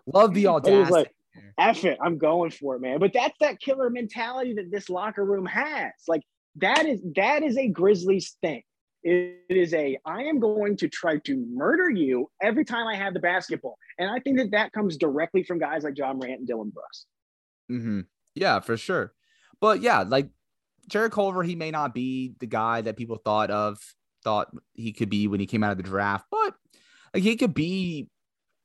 [0.07, 0.93] Love the It audacity.
[0.93, 1.15] like,
[1.59, 2.99] F it, I'm going for it, man.
[2.99, 5.93] But that's that killer mentality that this locker room has.
[6.09, 6.23] Like
[6.57, 8.63] that is that is a Grizzlies thing.
[9.03, 13.15] It is a I am going to try to murder you every time I have
[13.15, 16.47] the basketball, and I think that that comes directly from guys like Ja Morant and
[16.47, 17.07] Dillon Brooks.
[17.69, 18.01] hmm
[18.35, 19.13] Yeah, for sure.
[19.61, 20.29] But yeah, like
[20.89, 23.79] Jarrett Culver, he may not be the guy that people thought of,
[24.25, 26.55] thought he could be when he came out of the draft, but
[27.15, 28.09] like he could be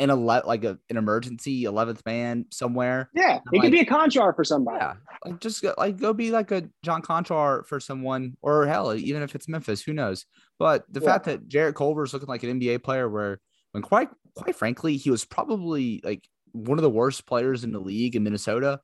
[0.02, 3.10] an ele- like a, an emergency 11th man somewhere.
[3.14, 4.78] Yeah, he like- could be a Konchar for somebody.
[4.80, 4.94] Yeah,
[5.26, 9.22] like just go, like go be like a John Konchar for someone, or hell, even
[9.22, 10.26] if it's Memphis, who knows?
[10.60, 11.06] But the Yeah.
[11.14, 13.40] fact that Jarrett Culver is looking like an NBA player, where
[13.72, 17.80] when quite quite frankly, he was probably like one of the worst players in the
[17.80, 18.82] league in Minnesota.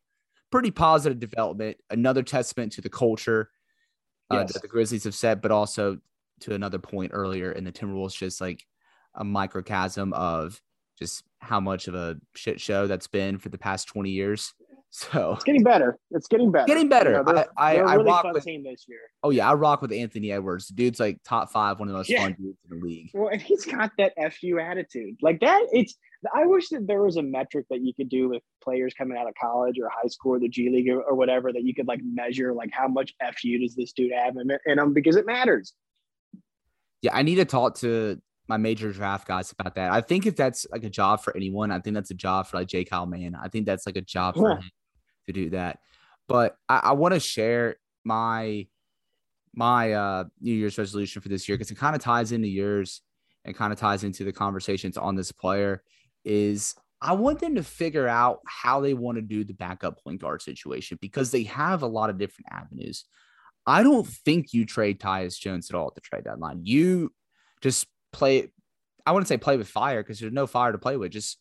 [0.52, 1.76] Pretty positive development.
[1.90, 3.50] Another testament to the culture
[4.32, 4.54] uh, Yes.
[4.54, 5.98] that the Grizzlies have set, but also
[6.42, 8.64] to another point earlier in the Timberwolves, just like
[9.16, 10.62] a microcosm of
[10.98, 14.54] just how much of a shit show that's been for the past 20 years.
[14.90, 16.00] So It's getting better.
[16.12, 16.66] It's getting better.
[16.66, 17.12] Getting better.
[17.12, 19.02] You know, they're, I- I- they're a I really rock with- team this year.
[19.22, 20.70] Oh yeah, I rock with Anthony Edwards.
[20.70, 22.22] Dude's like top five, one of the most Yeah.
[22.24, 23.10] fun dudes in the league.
[23.14, 25.68] Well, and he's got that fu attitude like that.
[25.74, 25.96] It's
[26.34, 29.28] I wish that there was a metric that you could do with players coming out
[29.28, 31.88] of college or high school or the G League or, or whatever that you could
[31.88, 35.74] like measure like how much fu does this dude have in him because it matters.
[37.02, 39.92] Yeah, I need to talk to my major draft guys about that.
[39.92, 42.58] I think if that's like a job for anyone, I think that's a job for
[42.58, 43.36] like Jay Kyle Man.
[43.36, 44.72] I think that's like a job for him
[45.28, 45.80] to do that.
[46.28, 48.68] But I, I want to share my
[49.54, 53.02] my uh New Year's resolution for this year because it kind of ties into yours.
[53.46, 55.82] and kind of ties into the conversations on this player
[56.26, 60.20] is I want them to figure out how they want to do the backup point
[60.22, 63.06] guard situation because they have a lot of different avenues.
[63.66, 66.62] I don't think you trade Tyus Jones at all at the trade deadline.
[66.64, 67.14] You
[67.62, 68.52] just play,
[69.06, 71.12] I wouldn't say play with fire because there's no fire to play with.
[71.12, 71.38] Just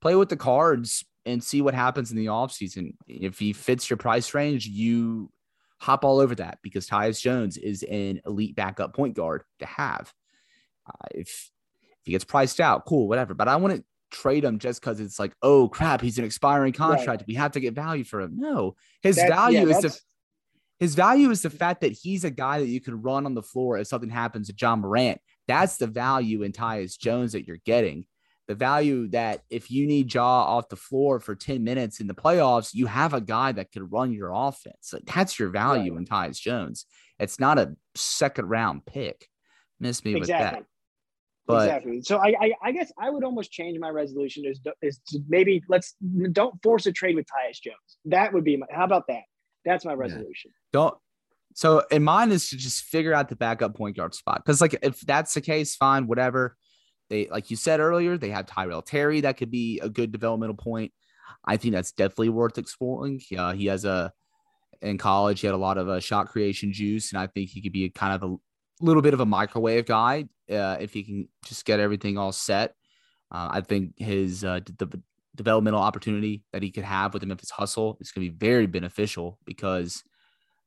[0.00, 2.94] play with the cards and see what happens in the offseason.
[3.06, 5.30] If he fits your price range, you
[5.80, 10.12] hop all over that because Tyus Jones is an elite backup point guard to have.
[10.86, 11.50] Uh, if,
[11.82, 13.34] if he gets priced out, cool, whatever.
[13.34, 17.22] But I wouldn't trade him just because it's like, oh crap, he's an expiring contract.
[17.22, 17.24] Right.
[17.26, 18.38] We have to get value for him.
[18.38, 20.00] No, his that's, value yeah, is the
[20.78, 23.42] his value is the fact that he's a guy that you can run on the
[23.42, 25.20] floor if something happens to Ja Morant.
[25.48, 28.06] That's the value in Tyus Jones that you're getting.
[28.46, 32.14] The value that if you need Ja off the floor for 10 minutes in the
[32.14, 34.94] playoffs, you have a guy that could run your offense.
[35.04, 35.98] That's your value right.
[35.98, 36.86] in Tyus Jones.
[37.18, 39.26] It's not a second round pick.
[39.80, 40.44] Miss me exactly.
[40.44, 40.64] with that.
[41.46, 42.02] But, exactly.
[42.02, 45.62] So I, I, I guess I would almost change my resolution is is to maybe
[45.68, 45.94] let's
[46.32, 47.96] don't force a trade with Tyus Jones.
[48.04, 48.66] That would be my.
[48.70, 49.22] How about that?
[49.64, 50.50] That's my resolution.
[50.52, 50.68] Yeah.
[50.72, 50.94] Don't.
[51.58, 54.78] So in mine is to just figure out the backup point guard spot because like
[54.80, 56.56] if that's the case, fine, whatever.
[57.10, 60.54] They like you said earlier, they have Tyrell Terry that could be a good developmental
[60.54, 60.92] point.
[61.44, 63.20] I think that's definitely worth exploring.
[63.36, 64.12] Uh, he has a
[64.82, 67.60] in college, he had a lot of uh, shot creation juice, and I think he
[67.60, 68.36] could be a kind of a
[68.80, 72.76] little bit of a microwave guy uh, if he can just get everything all set.
[73.32, 74.60] Uh, I think his uh,
[75.34, 78.66] developmental opportunity that he could have with the Memphis Hustle is going to be very
[78.66, 80.04] beneficial because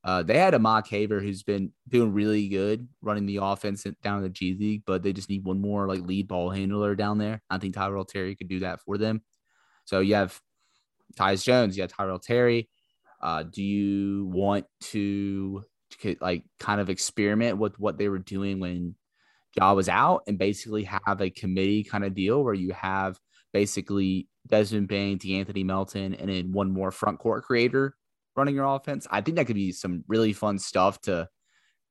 [0.03, 4.29] uh, they had Ahmad Caver who's been doing really good running the offense down the
[4.29, 7.41] G League, but they just need one more like lead ball handler down there.
[7.49, 9.21] I think Tyrell Terry could do that for them.
[9.85, 10.39] So you have
[11.17, 12.69] Tyus Jones, you have Tyrell Terry.
[13.21, 15.63] Uh, do you want to
[16.19, 18.95] like kind of experiment with what they were doing when
[19.55, 23.19] Ja was out and basically have a committee kind of deal where you have
[23.53, 27.95] basically Desmond Bane, De'Anthony Melton, and then one more front court creator
[28.36, 29.07] running your offense.
[29.09, 31.27] I think that could be some really fun stuff to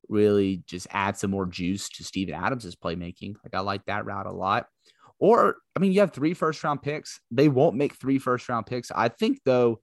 [0.08, 3.36] really just add some more juice to Steven Adams' playmaking.
[3.44, 4.66] Like I like that route a lot.
[5.18, 7.20] Or, I mean, you have three first round picks.
[7.30, 8.90] They won't make three first round picks.
[8.90, 9.80] I think, though,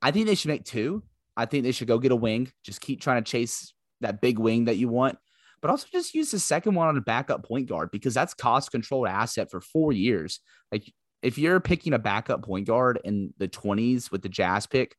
[0.00, 1.02] I think they should make two.
[1.36, 2.50] I think they should go get a wing.
[2.64, 5.18] Just keep trying to chase that big wing that you want,
[5.60, 8.70] but also just use the second one on a backup point guard because that's cost
[8.70, 10.40] controlled asset for four years.
[10.72, 10.90] Like
[11.22, 14.96] if you're picking a backup point guard in the 20s with the Jazz pick,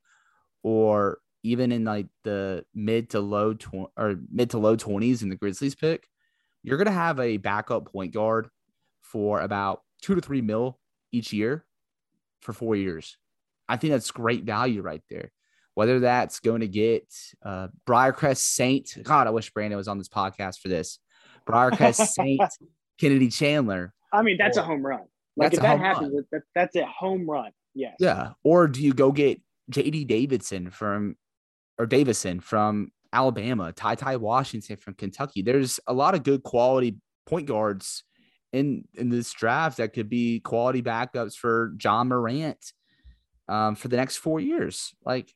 [0.64, 5.30] or even in like the mid to low tw- or mid to low 20s in
[5.30, 6.08] the Grizzlies pick,
[6.64, 8.50] you're gonna have a backup point guard
[9.02, 10.80] for about two to three mil
[11.12, 11.66] each year
[12.42, 13.18] for four years.
[13.68, 15.32] I think that's great value right there.
[15.74, 17.08] Whether that's going to get
[17.44, 21.00] uh, Briarcrest Saint, God, I wish Brandon was on this podcast for this.
[21.48, 22.42] Briarcrest Saint,
[23.00, 23.94] Kennedy Chandler.
[24.12, 25.04] I mean, that's or, a home run.
[25.38, 27.52] Like if that happens, that, that's a home run.
[27.74, 27.96] Yes.
[28.00, 28.32] Yeah.
[28.44, 29.40] Or do you go get
[29.72, 31.16] JD Davidson from
[31.78, 35.42] or Davison from Alabama, Ty Ty Washington from Kentucky?
[35.42, 38.04] There's a lot of good quality point guards
[38.54, 42.74] in in this draft that could be quality backups for Ja Morant
[43.48, 44.94] um, for the next four years.
[45.06, 45.34] Like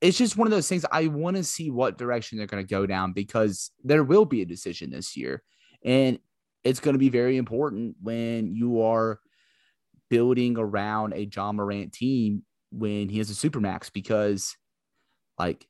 [0.00, 0.84] it's just one of those things.
[0.90, 4.42] I want to see what direction they're going to go down because there will be
[4.42, 5.42] a decision this year,
[5.84, 6.18] and
[6.64, 9.20] it's going to be very important when you are
[10.08, 14.56] building around a Ja Morant team when he has a supermax because
[15.38, 15.66] like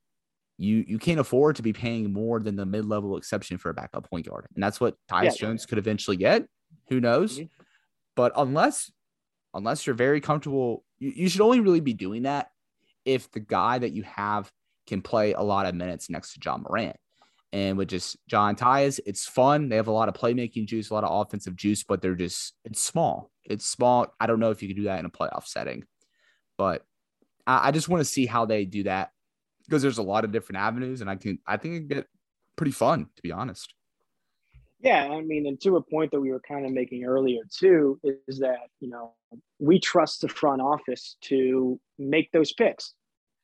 [0.57, 4.09] you you can't afford to be paying more than the mid-level exception for a backup
[4.11, 4.47] point guard.
[4.55, 5.31] And that's what Tyus yeah.
[5.31, 6.45] Jones could eventually get.
[6.89, 7.39] Who knows?
[7.39, 7.63] Mm-hmm.
[8.17, 8.91] But unless
[9.55, 12.51] unless you're very comfortable, you, you should only really be doing that
[13.05, 14.51] if the guy that you have
[14.87, 16.97] can play a lot of minutes next to Ja Morant.
[17.53, 19.69] And with just Ja Tyus, it's fun.
[19.69, 22.55] They have a lot of playmaking juice, a lot of offensive juice, but they're just
[22.65, 23.31] it's small.
[23.45, 24.13] It's small.
[24.21, 25.85] I don't know if you could do that in a playoff setting,
[26.59, 26.85] but
[27.47, 29.13] I, I just want to see how they do that
[29.65, 32.07] because there's a lot of different avenues, and I can I think it get
[32.57, 33.73] pretty fun to be honest.
[34.81, 37.99] Yeah, I mean, and to a point that we were kind of making earlier too,
[38.29, 39.15] is that you know
[39.59, 42.93] we trust the front office to make those picks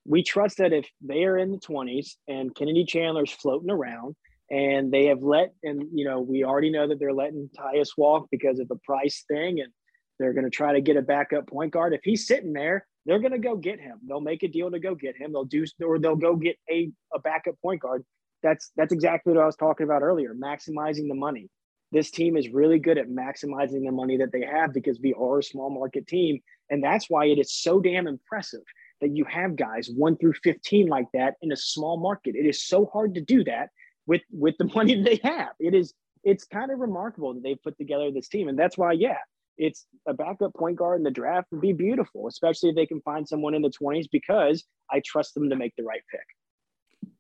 [0.07, 4.15] we trust that if they are in the 20s and Kennedy Chandler's floating around
[4.51, 8.29] and they have let, and you know, we already know that they're letting Tyus walk
[8.31, 9.73] because of the price thing and
[10.19, 11.95] they're going to try to get a backup point guard.
[11.95, 13.99] If he's sitting there, they're going to go get him.
[14.07, 15.33] They'll make a deal to go get him.
[15.33, 18.05] They'll do, or they'll go get a, a backup point guard.
[18.43, 21.49] That's, that's exactly what I was talking about earlier, maximizing the money.
[21.93, 25.39] This team is really good at maximizing the money that they have because we are
[25.39, 26.41] a small market team.
[26.71, 28.63] And that's why it is so damn impressive
[29.01, 32.35] that you have guys one through 15 like that in a small market.
[32.35, 33.69] It is so hard to do that
[34.07, 35.51] with with the money they have.
[35.61, 35.95] It is
[36.25, 38.49] it's kind of remarkable that they've put together this team.
[38.49, 39.19] And that's why, yeah,
[39.57, 43.01] it's a backup point guard in the draft would be beautiful, especially if they can
[43.03, 47.13] find someone in the 20s because I trust them to make the right pick.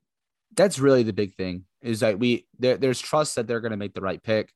[0.56, 3.76] That's really the big thing is that we there, there's trust that they're going to
[3.76, 4.52] make the right pick.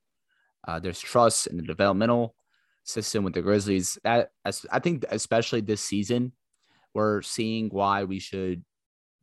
[0.67, 2.35] Uh, there's trust in the developmental
[2.85, 3.99] system with the Grizzlies.
[4.05, 6.33] That I think, especially this season,
[6.95, 8.65] we're seeing why we should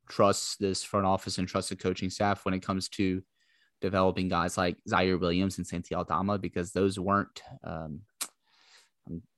[0.10, 3.24] trust this front office and trust the coaching staff when it comes to
[3.82, 7.42] developing guys like Ziaire Williams and Santi Aldama because those weren't.
[7.64, 8.02] Um,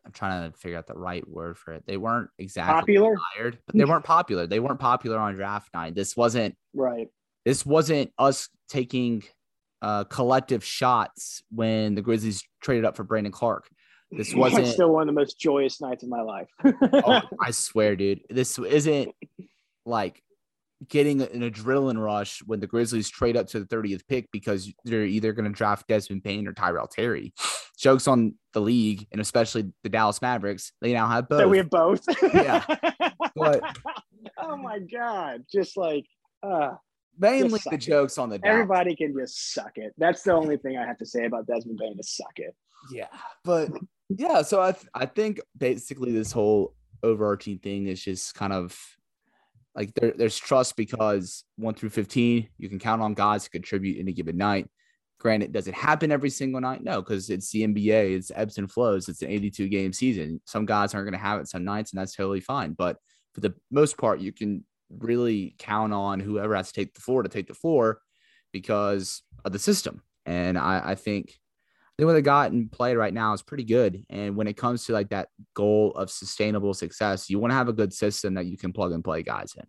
[0.07, 1.83] I'm, trying to figure out the right word for it.
[1.85, 3.17] They weren't exactly popular,
[3.65, 4.47] but they weren't popular.
[4.47, 5.95] They weren't popular on draft night.
[5.95, 7.07] This wasn't right.
[7.45, 9.23] This wasn't us taking
[9.81, 13.69] uh, collective shots when the Grizzlies traded up for Brandon Clarke.
[14.11, 16.47] This wasn't still one of the most joyous nights of my life.
[16.65, 18.21] oh, I swear, dude.
[18.29, 19.13] This isn't
[19.85, 20.21] like
[20.87, 25.05] getting an adrenaline rush when the Grizzlies trade up to the 30th pick because they're
[25.05, 27.33] either going to draft Desmond Bane or Tyrell Terry.
[27.77, 30.71] Jokes on the league and especially the Dallas Mavericks.
[30.81, 31.41] They now have both.
[31.41, 32.03] So we have both.
[32.33, 32.65] yeah.
[33.35, 33.61] But
[34.37, 35.45] oh my God.
[35.51, 36.05] Just like
[36.43, 36.75] uh
[37.17, 38.53] mainly the jokes on the Dallas.
[38.53, 39.93] everybody can just suck it.
[39.97, 42.55] That's the only thing I have to say about Desmond Bane to suck it.
[42.91, 43.07] Yeah.
[43.43, 43.69] But
[44.09, 46.73] yeah, so I th- I think basically this whole
[47.03, 48.77] overarching thing is just kind of
[49.75, 53.99] like there, there's trust because one through 15, you can count on guys to contribute
[53.99, 54.67] any given night.
[55.19, 56.83] Granted, does it happen every single night?
[56.83, 60.41] No, because it's the NBA, it's ebbs and flows, it's an 82 game season.
[60.45, 62.73] Some guys aren't going to have it some nights, and that's totally fine.
[62.73, 62.97] But
[63.33, 67.23] for the most part, you can really count on whoever has to take the floor
[67.23, 68.01] to take the floor
[68.53, 70.01] because of the system.
[70.25, 73.63] And I, I think I think what they got in play right now is pretty
[73.63, 74.05] good.
[74.11, 77.69] And when it comes to like that goal of sustainable success, you want to have
[77.69, 79.65] a good system that you can plug and play guys in.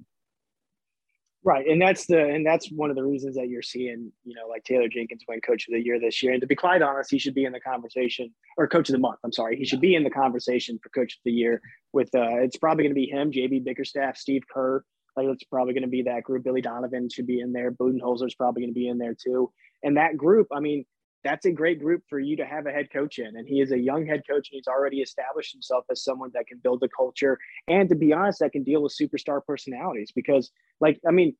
[1.48, 1.66] Right.
[1.66, 4.64] And that's the and that's one of the reasons that you're seeing, you know, like
[4.64, 6.32] Taylor Jenkins win coach of the year this year.
[6.32, 8.98] And to be quite honest, he should be in the conversation or coach of the
[8.98, 9.20] month.
[9.24, 9.56] I'm sorry.
[9.56, 11.62] He should be in the conversation for coach of the year
[11.94, 14.84] with uh it's probably gonna be him, JB Bickerstaff, Steve Kerr.
[15.16, 16.44] Like it's probably gonna be that group.
[16.44, 17.70] Billy Donovan should be in there.
[17.72, 19.50] Budenholzer's probably gonna be in there too.
[19.82, 20.84] And that group, I mean,
[21.24, 23.36] that's a great group for you to have a head coach in.
[23.36, 26.46] And he is a young head coach and he's already established himself as someone that
[26.46, 30.50] can build the culture and to be honest, that can deal with superstar personalities because
[30.80, 31.34] like, I mean,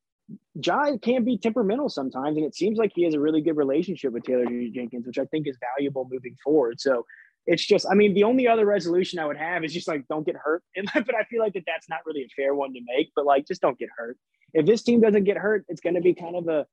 [0.62, 4.12] Ja can be temperamental sometimes, and it seems like he has a really good relationship
[4.12, 6.80] with Taylor Jenkins, which I think is valuable moving forward.
[6.80, 7.06] So
[7.46, 10.26] it's just, I mean, the only other resolution I would have is just like don't
[10.26, 10.62] get hurt.
[10.76, 13.10] but I feel like that that's not really a fair one to make.
[13.16, 14.18] But like, just don't get hurt.
[14.52, 16.66] If this team doesn't get hurt, it's going to be kind of a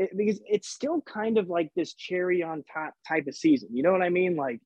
[0.00, 3.68] it, because it's still kind of like this cherry on top type of season.
[3.72, 4.34] You know what I mean?
[4.34, 4.60] Like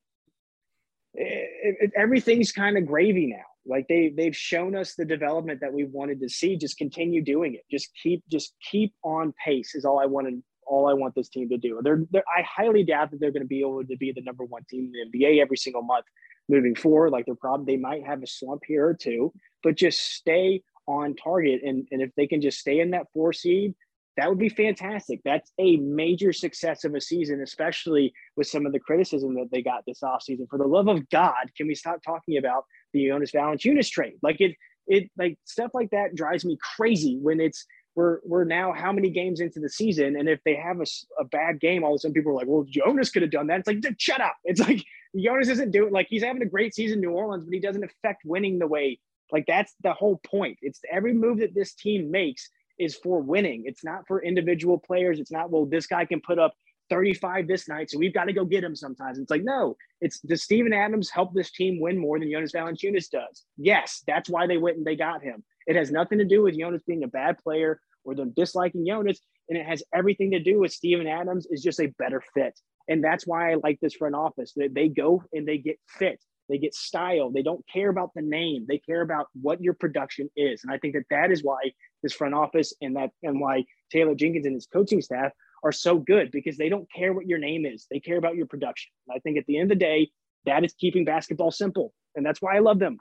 [1.14, 3.44] it, it, everything's kind of gravy now.
[3.66, 6.56] Like they they've shown us the development that we wanted to see.
[6.56, 7.62] Just continue doing it.
[7.68, 10.42] Just keep just keep on pace is all I wanted.
[10.66, 11.80] All I want this team to do.
[11.82, 14.44] They're, they're I highly doubt that they're going to be able to be the number
[14.44, 16.06] one team in the NBA every single month
[16.48, 17.10] moving forward.
[17.10, 19.32] Like they're probably they might have a slump here or two,
[19.62, 21.60] but just stay on target.
[21.64, 23.74] And and if they can just stay in that four seed
[24.16, 25.20] that would be fantastic.
[25.24, 29.62] That's a major success of a season, especially with some of the criticism that they
[29.62, 30.48] got this offseason.
[30.48, 34.14] For the love of God, can we stop talking about the Jonas Valanciunas trade?
[34.22, 34.56] Like it,
[34.86, 39.10] it like stuff like that drives me crazy when it's we're we're now how many
[39.10, 40.86] games into the season, and if they have a,
[41.18, 43.46] a bad game, all of a sudden people are like, "Well, Jonas could have done
[43.48, 44.36] that." It's like, shut up.
[44.44, 44.84] It's like
[45.16, 47.84] Jonas isn't doing like he's having a great season in New Orleans, but he doesn't
[47.84, 48.98] affect winning the way.
[49.30, 50.58] Like that's the whole point.
[50.60, 53.64] It's every move that this team makes is for winning.
[53.66, 55.20] It's not for individual players.
[55.20, 56.54] It's not, well, this guy can put up
[56.90, 59.18] 35 this night, so we've got to go get him sometimes.
[59.18, 63.10] It's like, no, it's does Steven Adams help this team win more than Jonas Valanciunas
[63.10, 63.44] does?
[63.56, 65.42] Yes, that's why they went and they got him.
[65.66, 69.20] It has nothing to do with Jonas being a bad player or them disliking Jonas,
[69.48, 72.58] and it has everything to do with Steven Adams is just a better fit.
[72.88, 74.52] And that's why I like this front office.
[74.54, 76.22] They, they go and they get fit.
[76.48, 77.30] They get style.
[77.30, 78.66] They don't care about the name.
[78.68, 80.62] They care about what your production is.
[80.62, 81.58] And I think that that is why
[82.02, 85.32] this front office and that and why Taylor Jenkins and his coaching staff
[85.62, 87.86] are so good because they don't care what your name is.
[87.90, 88.90] They care about your production.
[89.08, 90.10] And I think at the end of the day,
[90.44, 91.94] that is keeping basketball simple.
[92.14, 92.98] And that's why I love them.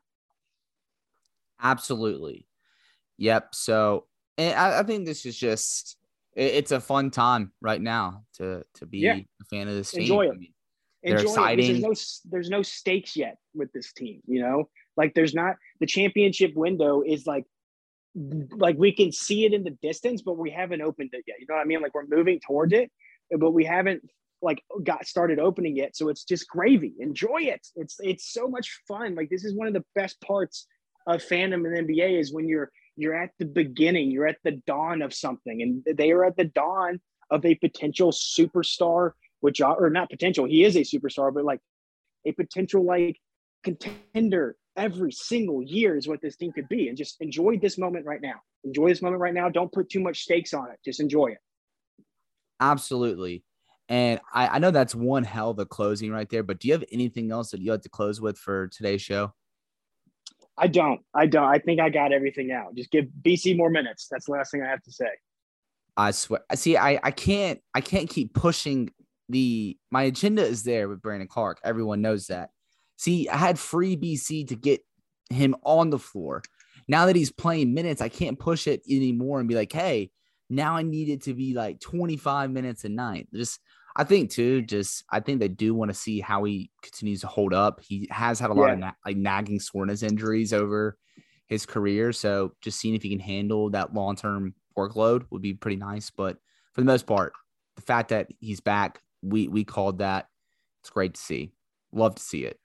[1.62, 2.48] Absolutely.
[3.18, 3.54] Yep.
[3.54, 4.06] So
[4.38, 5.98] and I, I think this is just
[6.36, 9.16] it, it's a fun time right now to to be yeah.
[9.16, 10.02] a fan of this team.
[10.02, 10.32] Enjoy it.
[10.34, 10.54] I mean,
[11.04, 11.66] they're Enjoy exciting.
[11.66, 14.22] It there's no there's no stakes yet with this team.
[14.26, 17.46] You know, like there's not the championship window is like
[18.16, 21.38] like we can see it in the distance, but we haven't opened it yet.
[21.40, 21.82] You know what I mean?
[21.82, 22.92] Like we're moving towards it,
[23.38, 24.02] but we haven't
[24.42, 25.96] like got started opening yet.
[25.96, 26.94] So it's just gravy.
[27.00, 27.66] Enjoy it.
[27.76, 29.16] It's it's so much fun.
[29.16, 30.68] Like this is one of the best parts
[31.08, 35.02] of fandom in NBA is when you're you're at the beginning, you're at the dawn
[35.02, 37.02] of something, and they are at the dawn
[37.32, 39.12] of a potential superstar
[39.44, 40.46] which are or not potential.
[40.46, 41.60] He is a superstar, but like
[42.26, 43.20] a potential like
[43.62, 46.88] contender every single year is what this team could be.
[46.88, 48.36] And just enjoy this moment right now.
[48.64, 49.50] Enjoy this moment right now.
[49.50, 50.80] Don't put too much stakes on it.
[50.86, 51.40] Just enjoy it.
[52.62, 53.44] Absolutely.
[53.90, 56.74] And I, I know that's one hell of a closing right there, but do you
[56.74, 59.34] have anything else that you had to close with for today's show?
[60.58, 61.02] I don't.
[61.14, 61.44] I don't.
[61.44, 62.76] I think I got everything out.
[62.76, 64.08] Just give BC more minutes.
[64.10, 65.10] That's the last thing I have to say.
[65.98, 66.40] I swear.
[66.56, 68.90] See, I, I can't I can't keep pushing
[69.30, 71.60] the my agenda is there with Brandon Clarke.
[71.64, 72.50] Everyone knows that.
[72.98, 74.82] See, I had free BC to get
[75.30, 76.44] him on the floor.
[76.88, 80.12] Now that he's playing minutes, I can't push it anymore and be like, hey,
[80.50, 83.28] now I need it to be like 25 minutes a night.
[83.34, 83.60] Just
[83.96, 87.28] I think too, just I think they do want to see how he continues to
[87.28, 87.80] hold up.
[87.82, 88.74] He has had a lot yeah.
[88.74, 90.98] of na- like nagging soreness injuries over
[91.48, 95.54] his career, so just seeing if he can handle that long term workload would be
[95.54, 96.10] pretty nice.
[96.10, 96.38] But
[96.74, 97.34] for the most part,
[97.76, 100.28] the fact that he's back, we we called that.
[100.82, 101.54] It's great to see.
[101.92, 102.60] Love to see it.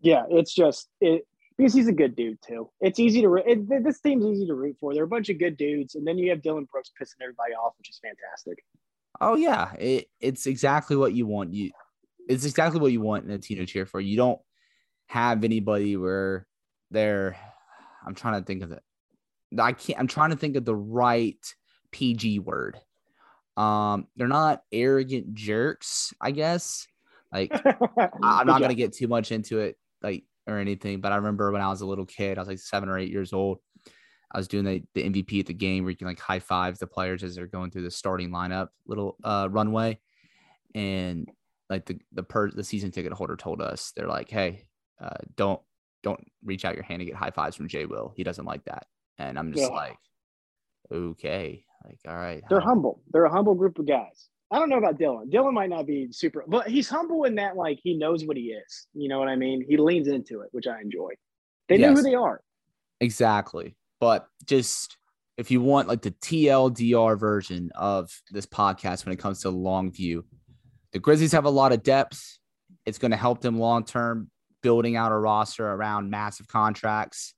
[0.00, 1.26] Yeah, it's just it
[1.56, 2.70] because he's a good dude too.
[2.80, 4.94] It's easy to it, this team's easy to root for.
[4.94, 7.74] They're a bunch of good dudes, and then you have Dillon Brooks pissing everybody off,
[7.78, 8.64] which is fantastic.
[9.20, 11.52] Oh yeah, it, it's exactly what you want.
[11.52, 11.70] You,
[12.28, 14.00] it's exactly what you want in a team to cheer for.
[14.00, 14.40] You don't
[15.06, 16.46] have anybody where
[16.90, 17.36] they're.
[18.06, 18.82] I'm trying to think of it.
[19.58, 19.98] I can't.
[19.98, 21.54] I'm trying to think of the right
[21.90, 22.78] PG word.
[23.60, 26.86] Um, they're not arrogant jerks, I guess.
[27.30, 27.52] Like,
[28.22, 31.00] I'm not gonna get too much into it, like or anything.
[31.00, 33.10] But I remember when I was a little kid, I was like seven or eight
[33.10, 33.58] years old.
[34.32, 36.78] I was doing the, the MVP at the game where you can like high five
[36.78, 39.98] the players as they're going through the starting lineup little uh, runway.
[40.74, 41.28] And
[41.68, 44.64] like the the per the season ticket holder told us, they're like, hey,
[45.00, 45.60] uh, don't
[46.02, 48.14] don't reach out your hand to get high fives from Jay Will.
[48.16, 48.86] He doesn't like that.
[49.18, 49.76] And I'm just yeah.
[49.76, 49.98] like,
[50.90, 52.42] okay, like all right.
[52.48, 53.00] They're humble.
[53.12, 54.28] They're a humble group of guys.
[54.52, 55.30] I don't know about Dillon.
[55.30, 58.46] Dillon might not be super, but he's humble in that like he knows what he
[58.46, 58.88] is.
[58.94, 59.64] You know what I mean?
[59.66, 61.10] He leans into it, which I enjoy.
[61.68, 61.88] They yes.
[61.88, 62.40] know who they are.
[63.00, 63.76] Exactly.
[64.00, 64.96] But just
[65.36, 69.92] if you want like the TLDR version of this podcast when it comes to long
[69.92, 70.24] view,
[70.92, 72.38] the Grizzlies have a lot of depth.
[72.86, 74.30] It's going to help them long term
[74.62, 77.34] building out a roster around massive contracts.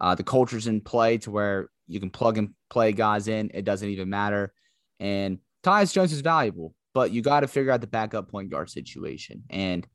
[0.00, 3.50] Uh, the culture's in play to where you can plug and play guys in.
[3.54, 4.52] It doesn't even matter.
[5.00, 8.70] And Tyus Jones is valuable, but you got to figure out the backup point guard
[8.70, 9.44] situation.
[9.50, 9.86] And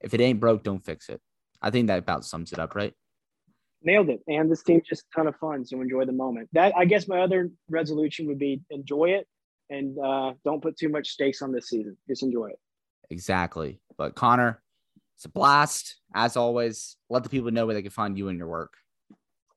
[0.00, 1.20] if it ain't broke, don't fix it.
[1.60, 2.92] I think that about sums it up, right?
[3.84, 4.20] nailed it.
[4.28, 5.64] And this team's just a ton of fun.
[5.64, 6.48] So enjoy the moment.
[6.52, 9.26] That I guess my other resolution would be enjoy it
[9.70, 11.96] and uh, don't put too much stakes on this season.
[12.08, 12.58] Just enjoy it.
[13.10, 13.80] Exactly.
[13.96, 14.62] But Connor,
[15.16, 15.96] it's a blast.
[16.14, 18.74] As always, let the people know where they can find you and your work.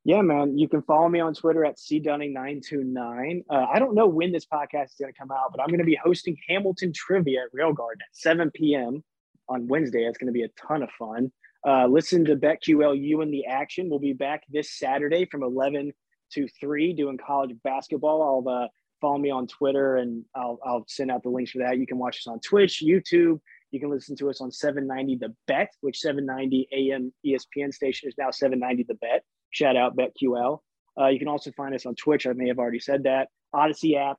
[0.08, 0.56] Yeah, man.
[0.56, 3.46] You can follow me on Twitter at cdunning929.
[3.50, 5.80] Uh, I don't know when this podcast is going to come out, but I'm going
[5.80, 9.04] to be hosting Hamilton Trivia at Railgarten at 7 p.m.
[9.50, 10.04] on Wednesday.
[10.04, 11.32] It's going to be a ton of fun.
[11.68, 13.90] Uh, listen to BetQL You in the Action.
[13.90, 15.92] We'll be back this Saturday from 11
[16.34, 18.46] to 3 doing college basketball.
[18.48, 18.68] I'll uh,
[19.02, 21.80] follow me on Twitter and I'll, I'll send out the links for that.
[21.80, 23.40] You can watch us on Twitch, YouTube.
[23.72, 28.14] You can listen to us on 790 The Bet, which 790 AM ESPN station is
[28.20, 29.24] now 790 The Bet.
[29.56, 30.60] Shout out BetQL.
[31.00, 32.28] Uh, you can also find us on Twitch.
[32.28, 33.30] I may have already said that.
[33.54, 34.18] Odyssey app,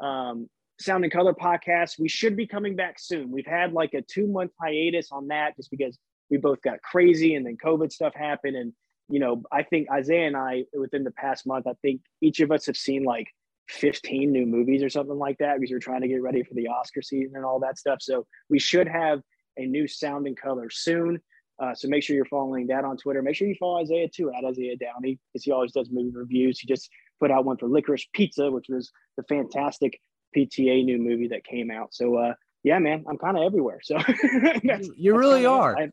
[0.00, 0.48] um,
[0.80, 1.98] Sound and Color podcast.
[1.98, 3.30] We should be coming back soon.
[3.30, 5.98] We've had like a two month hiatus on that just because
[6.30, 8.56] we both got crazy and then COVID stuff happened.
[8.56, 8.72] And,
[9.10, 12.50] you know, I think Isaiah and I, within the past month, I think each of
[12.50, 13.26] us have seen like
[13.68, 16.68] 15 new movies or something like that because we're trying to get ready for the
[16.68, 17.98] Oscar season and all that stuff.
[18.00, 19.20] So we should have
[19.58, 21.20] a new sound and color soon.
[21.60, 23.22] Uh, so make sure you're following that on Twitter.
[23.22, 26.60] Make sure you follow Isaiah too at Isaiah Downey because he always does movie reviews.
[26.60, 26.88] He just
[27.18, 30.00] put out one for Licorice Pizza, which was the fantastic
[30.36, 31.92] PTA new movie that came out.
[31.92, 33.80] So uh, yeah, man, I'm kind of everywhere.
[33.82, 33.98] So
[34.96, 35.76] you really are.
[35.76, 35.90] I,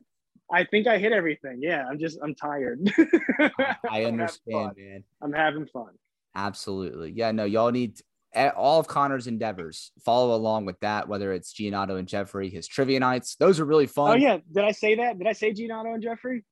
[0.50, 1.58] I think I hit everything.
[1.60, 2.80] Yeah, I'm just I'm tired.
[3.90, 5.04] I understand, man.
[5.20, 5.90] I'm having fun.
[6.34, 7.12] Absolutely.
[7.12, 8.00] Yeah, no, y'all need
[8.36, 9.92] all of Connor's endeavors.
[10.04, 13.36] Follow along with that, whether it's Giannotto and Jeffrey, his trivia nights.
[13.36, 14.12] Those are really fun.
[14.12, 15.18] Oh yeah, did I say that?
[15.18, 16.44] Did I say Giannotto and Jeffrey?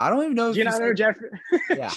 [0.00, 1.30] I don't even know if Giannotto and Jeffrey.
[1.70, 1.90] Yeah.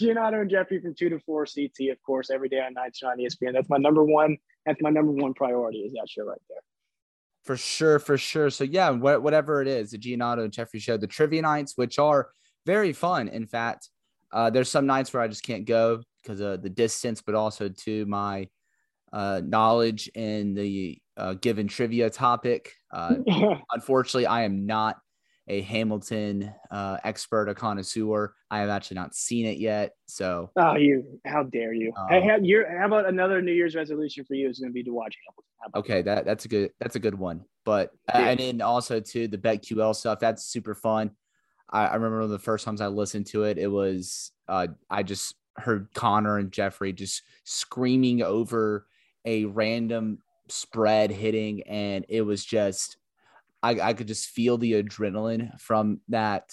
[0.00, 3.18] Giannotto and Jeffrey from two to four CT, of course, every day on nights on
[3.18, 3.52] ESPN.
[3.52, 4.38] That's my number one.
[4.64, 5.78] That's my number one priority.
[5.80, 6.58] Is that show right there.
[7.44, 8.50] For sure, for sure.
[8.50, 11.98] So yeah, wh- whatever it is, the Giannotto and Jeffrey show, the trivia nights, which
[11.98, 12.30] are
[12.66, 13.28] very fun.
[13.28, 13.88] In fact,
[14.32, 17.68] uh, there's some nights where I just can't go because of the distance, but also
[17.68, 18.48] to my
[19.12, 22.74] uh, knowledge in the uh, given trivia topic.
[22.92, 23.16] Uh,
[23.72, 24.98] unfortunately, I am not
[25.48, 28.34] a Hamilton uh, expert, a connoisseur.
[28.50, 29.92] I have actually not seen it yet.
[30.06, 31.92] So, oh, you, how dare you?
[31.96, 34.74] Um, hey, have your, how about another New Year's resolution for you is going to
[34.74, 35.44] be to watch Hamilton?
[35.74, 37.44] Okay, that that's a good that's a good one.
[37.64, 38.28] But uh, Yeah.
[38.30, 40.20] and then also too the BetQL stuff.
[40.20, 41.10] That's super fun.
[41.68, 45.34] I, I remember the first times I listened to it, it was uh, I just
[45.56, 48.86] heard Connor and Jeffrey just screaming over
[49.28, 50.18] a random
[50.48, 52.96] spread hitting, and it was just
[53.62, 56.50] I, I could just feel the adrenaline from that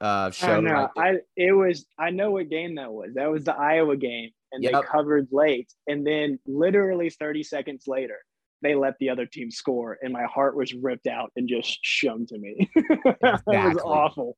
[0.00, 0.46] uh, show.
[0.46, 0.88] don't know.
[0.96, 1.16] right.
[1.16, 3.10] I it was I know what game that was.
[3.14, 8.18] That was the Iowa game, and they covered late, and then literally 30 seconds later,
[8.62, 12.26] they let the other team score, and my heart was ripped out and just shown
[12.26, 12.70] to me.
[12.74, 14.36] it was awful.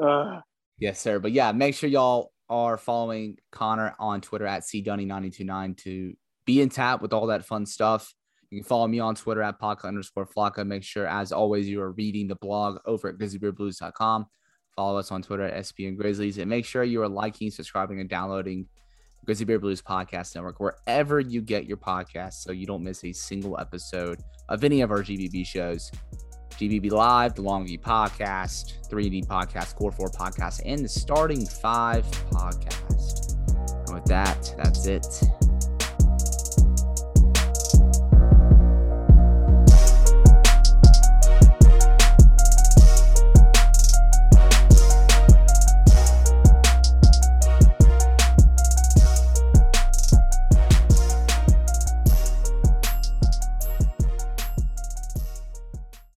[0.00, 0.40] Ugh.
[0.78, 1.18] Yes, sir.
[1.18, 6.14] But yeah, make sure y'all are following Connor on Twitter at cdunny929 to
[6.46, 8.14] be in tap with all that fun stuff.
[8.50, 10.66] You can follow me on Twitter at Podca underscore Flocka.
[10.66, 14.26] Make sure, as always, you are reading the blog over at grizzlybearblues.com.
[14.74, 16.38] Follow us on Twitter at SP and Grizzlies.
[16.38, 18.66] And make sure you are liking, subscribing, and downloading
[19.24, 23.12] Grizzly Bear Blues Podcast Network wherever you get your podcasts so you don't miss a
[23.12, 25.90] single episode of any of our GBB shows.
[26.52, 33.34] GBB Live, the Longview Podcast, 3D Podcast, Core 4 Podcast, and the Starting Five Podcast.
[33.86, 35.55] And with that, that's it.